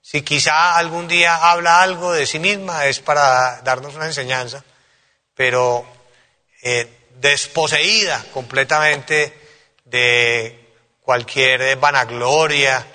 [0.00, 4.64] Si quizá algún día habla algo de sí misma es para darnos una enseñanza,
[5.34, 5.84] pero
[6.62, 9.38] eh, desposeída completamente
[9.84, 12.86] de cualquier vanagloria,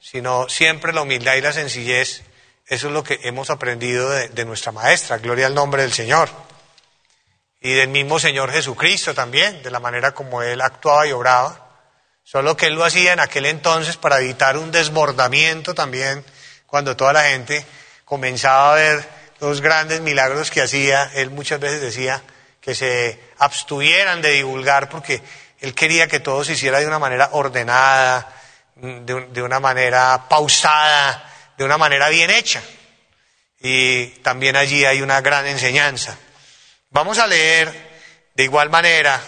[0.00, 2.22] sino siempre la humildad y la sencillez.
[2.66, 6.28] Eso es lo que hemos aprendido de, de nuestra maestra, gloria al nombre del Señor.
[7.60, 11.62] Y del mismo Señor Jesucristo también, de la manera como Él actuaba y obraba.
[12.22, 16.24] Solo que Él lo hacía en aquel entonces para evitar un desbordamiento también
[16.66, 17.64] cuando toda la gente
[18.04, 19.08] comenzaba a ver
[19.40, 22.22] los grandes milagros que hacía, él muchas veces decía
[22.60, 25.22] que se abstuvieran de divulgar porque
[25.60, 28.32] él quería que todo se hiciera de una manera ordenada,
[28.74, 32.62] de, una manera pausada, de una manera bien hecha.
[33.60, 36.18] Y también allí hay una gran enseñanza.
[36.90, 37.72] Vamos a leer
[38.34, 39.20] de igual manera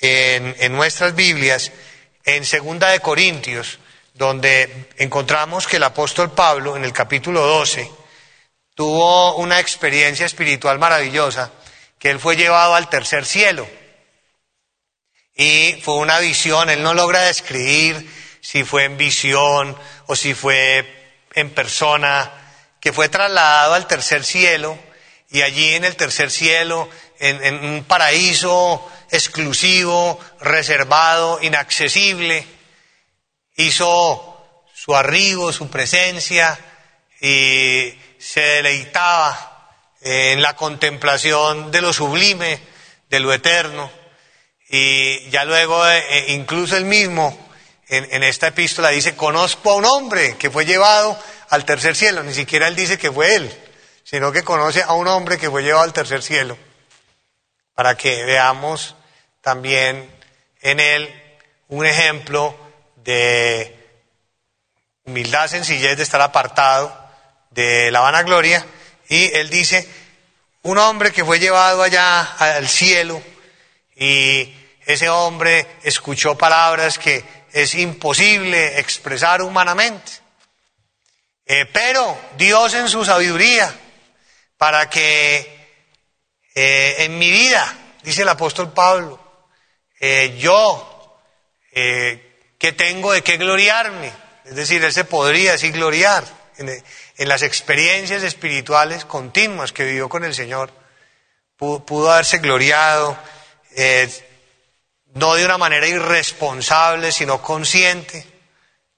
[0.00, 1.72] en, nuestras Biblias,
[2.24, 3.78] en Segunda de Corintios,
[4.14, 7.90] donde encontramos que el apóstol Pablo, en el capítulo 12,
[8.74, 11.50] tuvo una experiencia espiritual maravillosa,
[11.98, 13.66] que él fue llevado al tercer cielo.
[15.34, 19.76] Y fue una visión, él no logra describir si fue en visión
[20.06, 21.05] o si fue
[21.36, 22.32] en persona,
[22.80, 24.76] que fue trasladado al tercer cielo
[25.30, 32.44] y allí en el tercer cielo, en, un paraíso exclusivo, reservado, inaccesible,
[33.56, 36.58] hizo su arribo, su presencia
[37.20, 42.60] y se deleitaba en la contemplación de lo sublime,
[43.10, 43.90] de lo eterno.
[44.68, 47.45] Y ya luego, eh, incluso él mismo,
[47.88, 51.18] en, esta epístola dice, conozco a un hombre que fue llevado
[51.50, 52.22] al tercer cielo.
[52.22, 53.62] Ni siquiera él dice que fue él,
[54.02, 56.58] sino que conoce a un hombre que fue llevado al tercer cielo.
[57.74, 58.96] Para que veamos
[59.40, 60.10] también
[60.62, 61.22] en él
[61.68, 62.56] un ejemplo
[62.96, 63.76] de
[65.04, 66.96] humildad, sencillez, de estar apartado
[67.50, 68.66] de la vanagloria.
[69.08, 69.88] Y él dice,
[70.62, 73.22] un hombre que fue llevado allá al cielo
[73.94, 74.52] y
[74.84, 77.24] ese hombre escuchó palabras que
[77.56, 80.12] es imposible expresar humanamente.
[81.46, 83.74] Eh, pero Dios en su sabiduría,
[84.58, 85.78] para que
[86.54, 89.48] eh, en mi vida, dice el apóstol Pablo,
[89.98, 90.92] eh, yo
[91.72, 94.12] que tengo de qué gloriarme,
[94.44, 96.24] es decir, él se podría así gloriar
[96.58, 100.72] en, las experiencias espirituales continuas que vivió con el Señor,
[101.56, 103.18] pudo, haberse gloriado,
[105.16, 108.26] no de una manera irresponsable, sino consciente,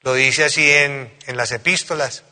[0.01, 2.25] lo dice así en, en las epístolas,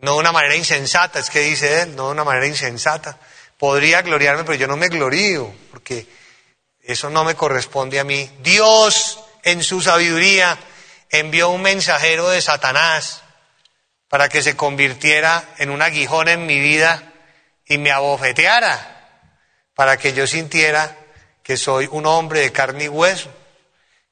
[0.00, 3.18] no de una manera insensata, es que dice él, no de una manera insensata.
[3.58, 6.06] Podría gloriarme, pero yo no me glorío, porque
[6.80, 8.30] eso no me corresponde a mí.
[8.42, 10.56] Dios, en su sabiduría,
[11.10, 13.22] envió un mensajero de Satanás
[14.06, 17.12] para que se convirtiera en un aguijón en mi vida
[17.66, 19.26] y me abofeteara,
[19.74, 20.96] para que yo sintiera
[21.48, 23.30] que soy un hombre de carne y hueso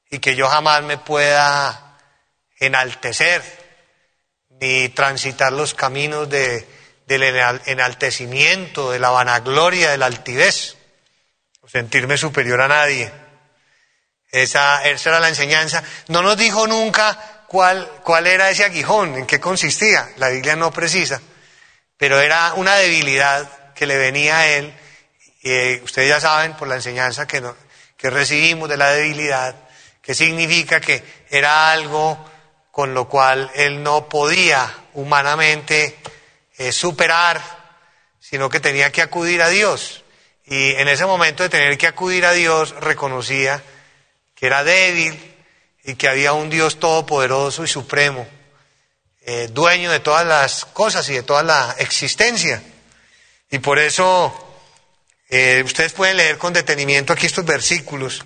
[0.09, 1.99] y que yo jamás me pueda
[2.59, 3.43] enaltecer
[4.59, 6.67] ni transitar los caminos de,
[7.05, 10.77] del enaltecimiento, de la vanagloria, de la altivez,
[11.61, 13.13] o sentirme superior a nadie.
[14.31, 15.83] Esa, esa era la enseñanza.
[16.07, 20.09] No nos dijo nunca cuál, cuál era ese aguijón, en qué consistía.
[20.15, 21.21] La Biblia no precisa,
[21.97, 24.73] pero era una debilidad que le venía a él
[25.83, 27.43] ustedes ya saben por la enseñanza que,
[27.95, 29.55] que recibimos de la debilidad,
[30.01, 32.17] que significa que era algo
[32.71, 35.97] con lo cual él no podía humanamente
[36.57, 37.41] eh, superar,
[38.19, 40.03] sino que tenía que acudir a Dios.
[40.45, 43.63] Y en ese momento de tener que acudir a Dios, reconocía
[44.35, 45.19] que era débil
[45.83, 48.27] y que había un Dios todopoderoso y supremo,
[49.21, 52.61] eh, dueño de todas las cosas y de toda la existencia.
[53.49, 54.46] Y por eso
[55.29, 58.25] eh, ustedes pueden leer con detenimiento aquí estos versículos.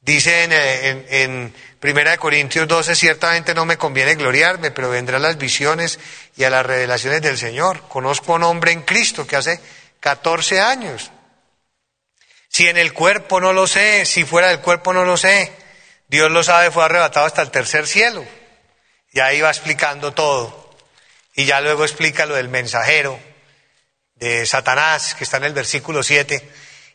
[0.00, 5.22] Dice en, eh, en, Primera de Corintios 12, ciertamente no me conviene gloriarme, pero vendrán
[5.22, 5.98] las visiones
[6.36, 7.82] y a las revelaciones del Señor.
[7.88, 9.60] Conozco a un hombre en Cristo que hace
[10.00, 11.10] 14 años.
[12.48, 15.52] Si en el cuerpo no lo sé, si fuera del cuerpo no lo sé.
[16.08, 18.24] Dios lo sabe, fue arrebatado hasta el tercer cielo.
[19.12, 20.74] Y ahí va explicando todo.
[21.34, 23.20] Y ya luego explica lo del mensajero,
[24.16, 26.50] de Satanás, que está en el versículo 7,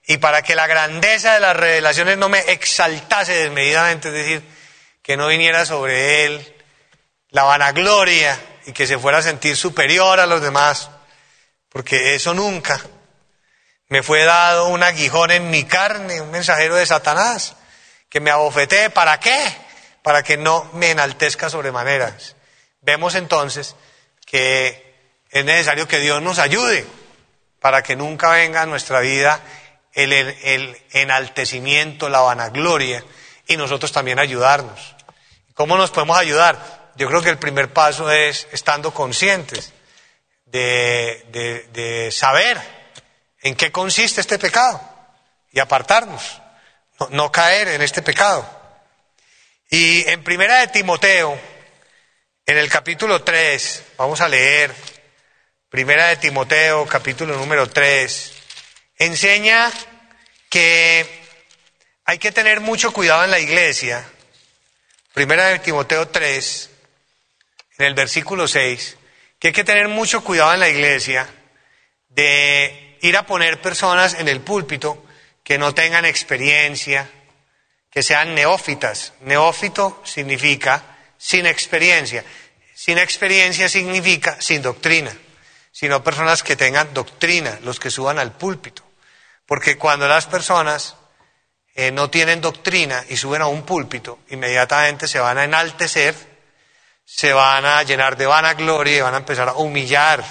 [0.07, 4.43] y para que la grandeza de las revelaciones no me exaltase desmedidamente, es decir,
[5.01, 6.55] que no viniera sobre él
[7.30, 10.89] la vanagloria y que se fuera a sentir superior a los demás,
[11.69, 12.82] porque eso nunca.
[13.88, 17.55] Me fue dado un aguijón en mi carne, un mensajero de Satanás,
[18.09, 18.89] que me abofetee.
[18.89, 19.55] ¿Para qué?
[20.01, 22.36] Para que no me enaltezca sobremaneras.
[22.82, 23.76] Vemos entonces
[24.26, 24.95] que
[25.30, 26.86] es necesario que Dios nos ayude
[27.62, 29.39] para que nunca venga a nuestra vida
[29.93, 33.05] el, enaltecimiento, la vanagloria
[33.47, 34.95] y nosotros también ayudarnos.
[35.53, 36.91] ¿Cómo nos podemos ayudar?
[36.95, 39.74] Yo creo que el primer paso es estando conscientes
[40.45, 42.59] de, saber
[43.41, 44.82] en qué consiste este pecado
[45.51, 46.41] y apartarnos,
[46.99, 48.43] no, no, caer en este pecado.
[49.70, 51.39] Y en primera de Timoteo,
[52.45, 54.74] en el capítulo 3, vamos a leer
[55.72, 58.34] Primera de Timoteo, capítulo número 3,
[58.97, 59.72] enseña
[60.49, 61.05] que
[62.03, 64.05] hay que tener mucho cuidado en la iglesia.
[65.13, 66.69] Primera de Timoteo 3,
[67.78, 68.97] en el versículo 6,
[69.39, 71.26] que hay que tener mucho cuidado en la iglesia
[72.09, 75.05] de ir a poner personas en el púlpito
[75.41, 77.09] que no tengan experiencia,
[77.89, 79.13] que sean neófitas.
[79.22, 82.26] Neófito significa sin experiencia.
[82.76, 85.15] Sin experiencia significa sin doctrina
[85.72, 88.84] sino personas que tengan doctrina, los que suban al púlpito.
[89.45, 90.95] Porque cuando las personas
[91.76, 96.15] eh, no tienen doctrina y suben a un púlpito, inmediatamente se van a enaltecer,
[97.05, 100.24] se van a llenar de vanagloria y van a empezar a humillar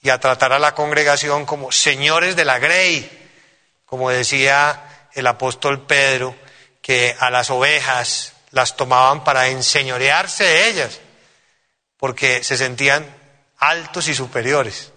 [0.00, 3.30] y a tratar a la congregación como señores de la grey,
[3.84, 6.36] como decía el apóstol Pedro,
[6.82, 11.00] que a las ovejas las tomaban para enseñorearse de ellas,
[11.96, 13.17] porque se sentían
[13.58, 14.92] altos y superiores.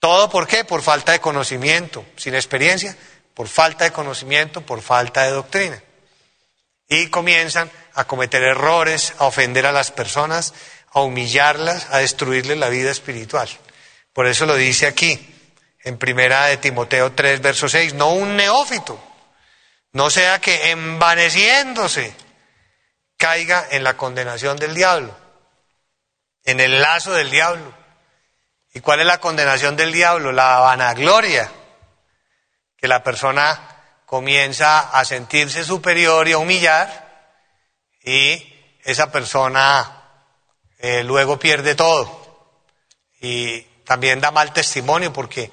[0.00, 0.64] ¿Todo por qué?
[0.64, 2.96] Por falta de conocimiento, sin experiencia,
[3.34, 5.82] por falta de conocimiento, por falta de doctrina.
[6.88, 10.54] Y comienzan a cometer errores, a ofender a las personas,
[10.92, 13.48] a humillarlas, a destruirles la vida espiritual.
[14.12, 15.34] Por eso lo dice aquí,
[15.82, 18.98] en primera de Timoteo 3, verso 6, no un neófito,
[19.92, 22.14] no sea que envaneciéndose
[23.16, 25.25] caiga en la condenación del diablo
[26.46, 27.74] en el lazo del diablo.
[28.72, 30.32] ¿Y cuál es la condenación del diablo?
[30.32, 31.50] La vanagloria.
[32.78, 33.60] Que la persona
[34.06, 37.06] comienza a sentirse superior y a humillar
[38.02, 40.04] y esa persona
[40.78, 42.24] eh, luego pierde todo
[43.20, 45.50] y también da mal testimonio porque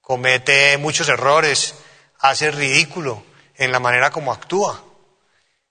[0.00, 1.74] comete muchos errores,
[2.20, 3.24] hace ridículo
[3.56, 4.84] en la manera como actúa.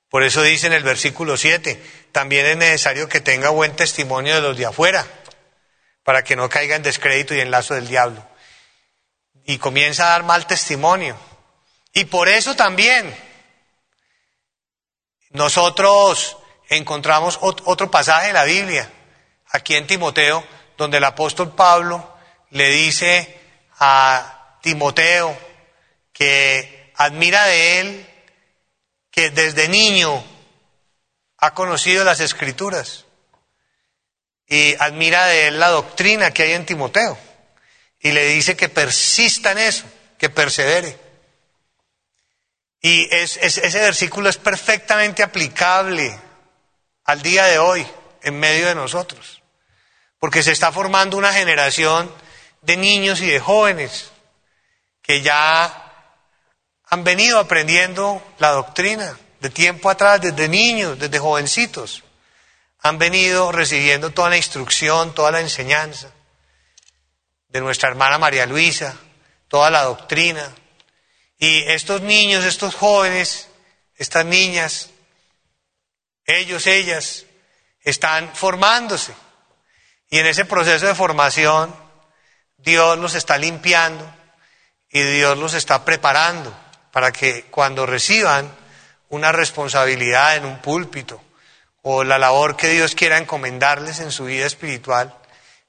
[0.10, 1.82] Por eso dice en el versículo 7,
[2.16, 5.06] también es necesario que tenga buen testimonio de los de afuera,
[6.02, 8.26] para que no caiga en descrédito y en lazo del diablo.
[9.44, 11.18] Y comienza a dar mal testimonio.
[11.92, 13.14] Y por eso también
[15.32, 16.38] nosotros
[16.70, 18.90] encontramos otro pasaje de la Biblia,
[19.50, 20.42] aquí en Timoteo,
[20.78, 22.16] donde el apóstol Pablo
[22.52, 23.38] le dice
[23.78, 25.38] a Timoteo
[26.14, 28.10] que admira de él
[29.12, 30.24] que desde niño
[31.38, 33.06] ha conocido las escrituras
[34.48, 37.18] y admira de él la doctrina que hay en Timoteo
[38.00, 39.86] y le dice que persista en eso,
[40.18, 41.00] que persevere.
[42.82, 46.20] Y ese versículo es perfectamente aplicable
[47.06, 47.86] al día de hoy
[48.22, 49.42] en medio de nosotros,
[50.20, 52.12] porque se está formando una generación
[52.62, 54.12] de niños y de jóvenes
[55.02, 56.14] que ya
[56.88, 62.04] han venido aprendiendo la doctrina de tiempo atrás, desde niños, desde jovencitos.
[62.80, 66.12] Han venido recibiendo toda la instrucción, toda la enseñanza
[67.48, 68.98] de nuestra hermana María Luisa,
[69.48, 70.54] toda la doctrina.
[71.38, 73.48] Y estos niños, estos jóvenes,
[73.96, 74.90] estas niñas,
[76.26, 77.26] ellos, ellas,
[77.82, 79.14] están formándose.
[80.10, 81.74] Y en ese proceso de formación,
[82.58, 84.12] Dios los está limpiando
[84.90, 86.54] y Dios los está preparando
[86.92, 88.50] para que cuando reciban
[89.10, 91.22] una responsabilidad en un púlpito
[91.82, 95.16] o la labor que Dios quiera encomendarles en su vida espiritual,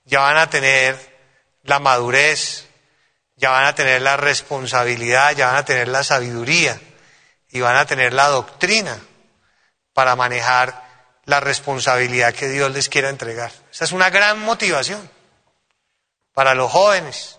[0.04, 0.96] ya van a tener
[1.62, 2.66] la madurez,
[3.36, 6.80] ya van a tener la responsabilidad, ya van a tener la sabiduría
[7.50, 8.98] y van a tener la doctrina
[9.92, 10.84] para manejar
[11.24, 13.52] la responsabilidad que Dios les quiera entregar.
[13.70, 15.10] Esa es una gran motivación
[16.32, 17.36] para los jóvenes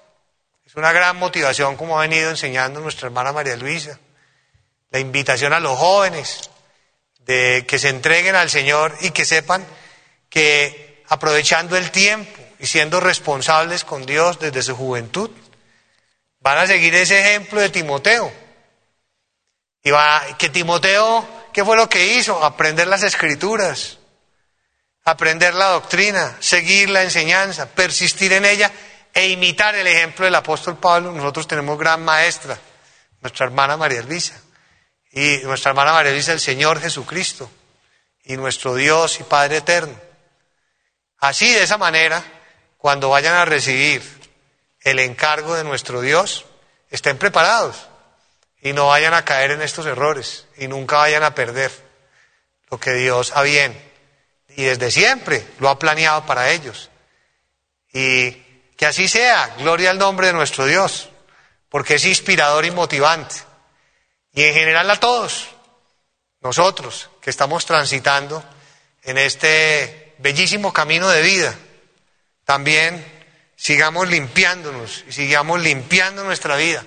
[0.78, 4.00] una gran motivación como ha venido enseñando nuestra hermana María Luisa.
[4.90, 6.50] La invitación a los jóvenes
[7.20, 9.66] de que se entreguen al Señor y que sepan
[10.30, 15.30] que aprovechando el tiempo y siendo responsables con Dios desde su juventud,
[16.40, 18.32] van a seguir ese ejemplo de Timoteo.
[19.84, 22.44] Y va, que Timoteo, ¿qué fue lo que hizo?
[22.44, 24.00] Aprender las escrituras,
[25.04, 28.72] aprender la doctrina, seguir la enseñanza, persistir en ella
[29.14, 32.58] e imitar el ejemplo del apóstol Pablo, nosotros tenemos gran maestra,
[33.22, 34.40] nuestra hermana María Luisa.
[35.12, 37.50] Y nuestra hermana María Luisa, el Señor Jesucristo,
[38.24, 40.00] y nuestro Dios y Padre eterno.
[41.20, 42.24] Así, de esa manera,
[42.78, 44.04] cuando vayan a recibir
[44.82, 46.46] el encargo de nuestro Dios,
[46.90, 47.88] estén preparados
[48.62, 51.72] y no vayan a caer en estos errores y nunca vayan a perder
[52.70, 53.88] lo que Dios ha bien
[54.58, 56.90] y desde siempre lo ha planeado para ellos.
[57.94, 58.32] Y
[58.76, 61.10] que así sea, gloria al nombre de nuestro Dios,
[61.70, 63.36] porque es inspirador y motivante.
[64.38, 65.48] Y en general a todos,
[66.42, 68.44] nosotros que estamos transitando
[69.02, 71.56] en este bellísimo camino de vida,
[72.46, 73.04] también
[73.56, 76.86] sigamos limpiándonos y sigamos limpiando nuestra vida,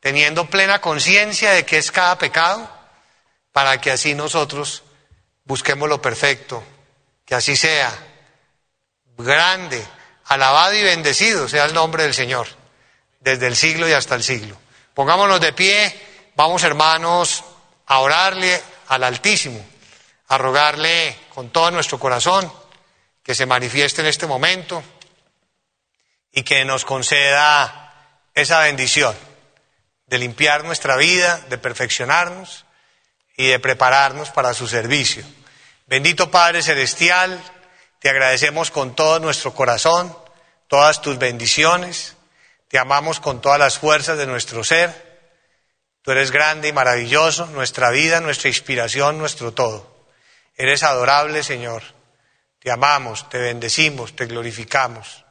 [0.00, 2.68] teniendo plena conciencia de qué es cada pecado,
[3.52, 4.82] para que así nosotros
[5.44, 6.60] busquemos lo perfecto,
[7.24, 7.96] que así sea,
[9.16, 9.80] grande,
[10.24, 12.48] Alabado y bendecido sea el nombre del Señor,
[13.20, 14.56] desde el siglo y hasta el siglo.
[14.92, 16.09] Pongámonos de pie,
[16.40, 17.44] vamos hermanos
[17.84, 19.62] a orarle al Altísimo,
[20.28, 22.50] a rogarle con todo nuestro corazón
[23.22, 24.82] que se manifieste en este momento
[26.32, 27.92] y que nos conceda
[28.32, 29.14] esa bendición
[30.06, 32.64] de limpiar nuestra vida, de perfeccionarnos
[33.36, 35.22] y de prepararnos para su servicio.
[35.88, 37.38] Bendito Padre Celestial,
[37.98, 40.16] te agradecemos con todo nuestro corazón
[40.68, 42.16] todas tus bendiciones.
[42.68, 45.09] Te amamos con todas las fuerzas de nuestro ser.
[46.02, 50.06] Tú eres grande y maravilloso, nuestra vida, nuestra inspiración, nuestro todo.
[50.56, 51.82] Eres adorable, Señor.
[52.58, 55.24] Te amamos, te bendecimos, te glorificamos.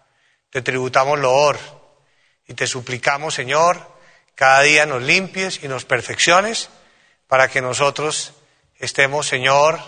[0.50, 1.60] Te tributamos loor
[2.48, 3.80] y te suplicamos, Señor,
[4.34, 6.70] cada día nos limpies y nos perfecciones
[7.28, 8.34] para que nosotros
[8.80, 9.80] estemos, Señor,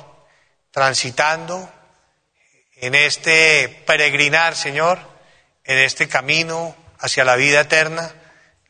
[0.70, 1.72] transitando
[2.76, 5.00] en este peregrinar, Señor,
[5.64, 8.14] en este camino hacia la vida eterna,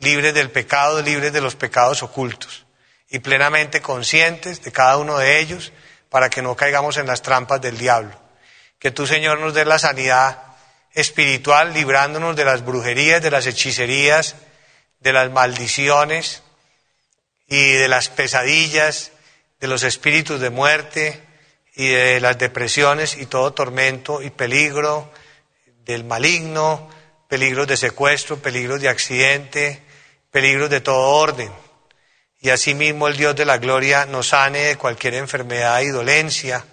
[0.01, 2.65] libres del pecado, libres de los pecados ocultos
[3.09, 5.71] y plenamente conscientes de cada uno de ellos
[6.09, 8.19] para que no caigamos en las trampas del diablo.
[8.79, 10.41] Que tú, Señor, nos dé la sanidad
[10.93, 14.35] espiritual, librándonos de las brujerías, de las hechicerías,
[14.99, 16.43] de las maldiciones
[17.47, 19.11] y de las pesadillas,
[19.59, 21.21] de los espíritus de muerte
[21.75, 25.11] y de las depresiones y todo tormento y peligro
[25.85, 26.89] del maligno,
[27.27, 29.81] peligros de secuestro, peligros de accidente,
[30.31, 31.51] peligros de todo orden.
[32.39, 36.65] Y asimismo el Dios de la gloria nos sane de cualquier enfermedad y dolencia.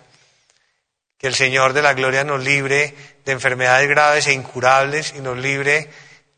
[1.19, 2.95] Que el Señor de la gloria nos libre
[3.25, 5.91] de enfermedades graves e incurables y nos libre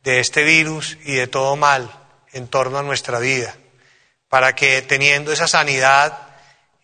[0.03, 1.91] de este virus y de todo mal
[2.33, 3.55] en torno a nuestra vida.
[4.29, 6.19] Para que teniendo esa sanidad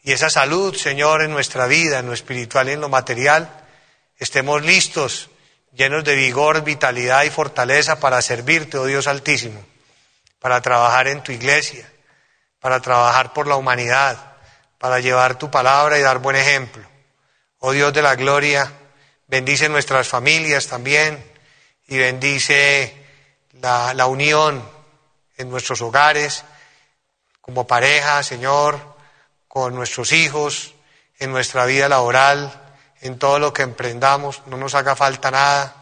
[0.02, 3.50] y esa salud, Señor, en nuestra vida, en lo espiritual y en lo material,
[4.18, 5.30] estemos listos,
[5.72, 9.64] llenos de vigor, vitalidad y fortaleza para servirte, oh Dios Altísimo,
[10.46, 11.84] para trabajar en tu iglesia
[12.60, 14.36] para trabajar por la humanidad,
[14.78, 16.84] para llevar tu palabra y dar buen ejemplo.
[17.58, 18.72] Oh Dios de la gloria,
[19.26, 21.20] bendice nuestras familias también
[21.88, 22.94] y bendice
[23.54, 24.62] la, unión
[25.36, 26.44] en nuestros hogares,
[27.40, 28.78] como pareja, Señor,
[29.48, 30.74] con nuestros hijos,
[31.18, 35.74] en nuestra vida laboral, en todo lo que emprendamos, no nos haga falta nada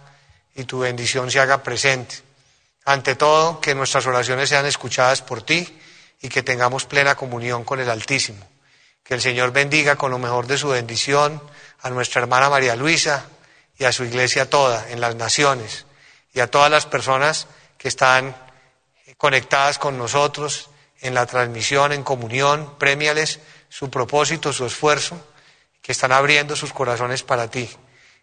[0.54, 2.23] y tu bendición se haga presente.
[2.84, 5.78] Ante todo, que nuestras oraciones sean escuchadas por ti
[6.20, 8.46] y que tengamos plena comunión con el Altísimo.
[9.02, 11.42] Que el Señor bendiga con lo mejor de su bendición
[11.80, 13.26] a nuestra hermana María Luisa
[13.78, 15.86] y a su iglesia toda en las naciones
[16.32, 17.46] y a todas las personas
[17.78, 18.36] que están
[19.16, 20.70] conectadas con nosotros
[21.00, 25.20] en la transmisión, en comunión, premiales su propósito, su esfuerzo,
[25.82, 27.68] que están abriendo sus corazones para ti.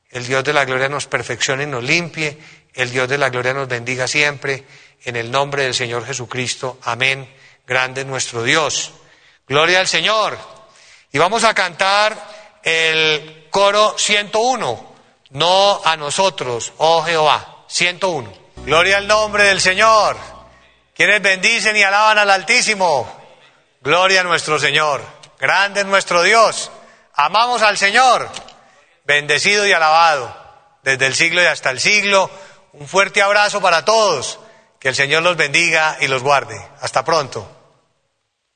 [0.10, 2.38] El Dios de la gloria nos perfeccione y nos limpie,
[2.74, 4.64] el Dios de la gloria nos bendiga siempre,
[5.04, 6.80] en el nombre del Señor Jesucristo.
[6.84, 7.28] Amén
[7.72, 8.92] grande nuestro Dios.
[9.48, 10.38] Gloria al Señor.
[11.12, 14.92] Y vamos a cantar el coro 101.
[15.30, 17.64] No a nosotros, oh Jehová.
[17.68, 18.30] 101.
[18.66, 20.18] Gloria al nombre del Señor.
[20.94, 23.10] Quienes bendicen y alaban al Altísimo.
[23.80, 25.02] Gloria a nuestro Señor.
[25.40, 26.70] Grande es nuestro Dios.
[27.14, 28.30] Amamos al Señor.
[29.06, 30.36] Bendecido y alabado.
[30.84, 32.30] Desde el siglo y hasta el siglo.
[32.74, 34.40] Un fuerte abrazo para todos.
[34.80, 36.60] Que el Señor los bendiga y los guarde.
[36.82, 37.61] Hasta pronto.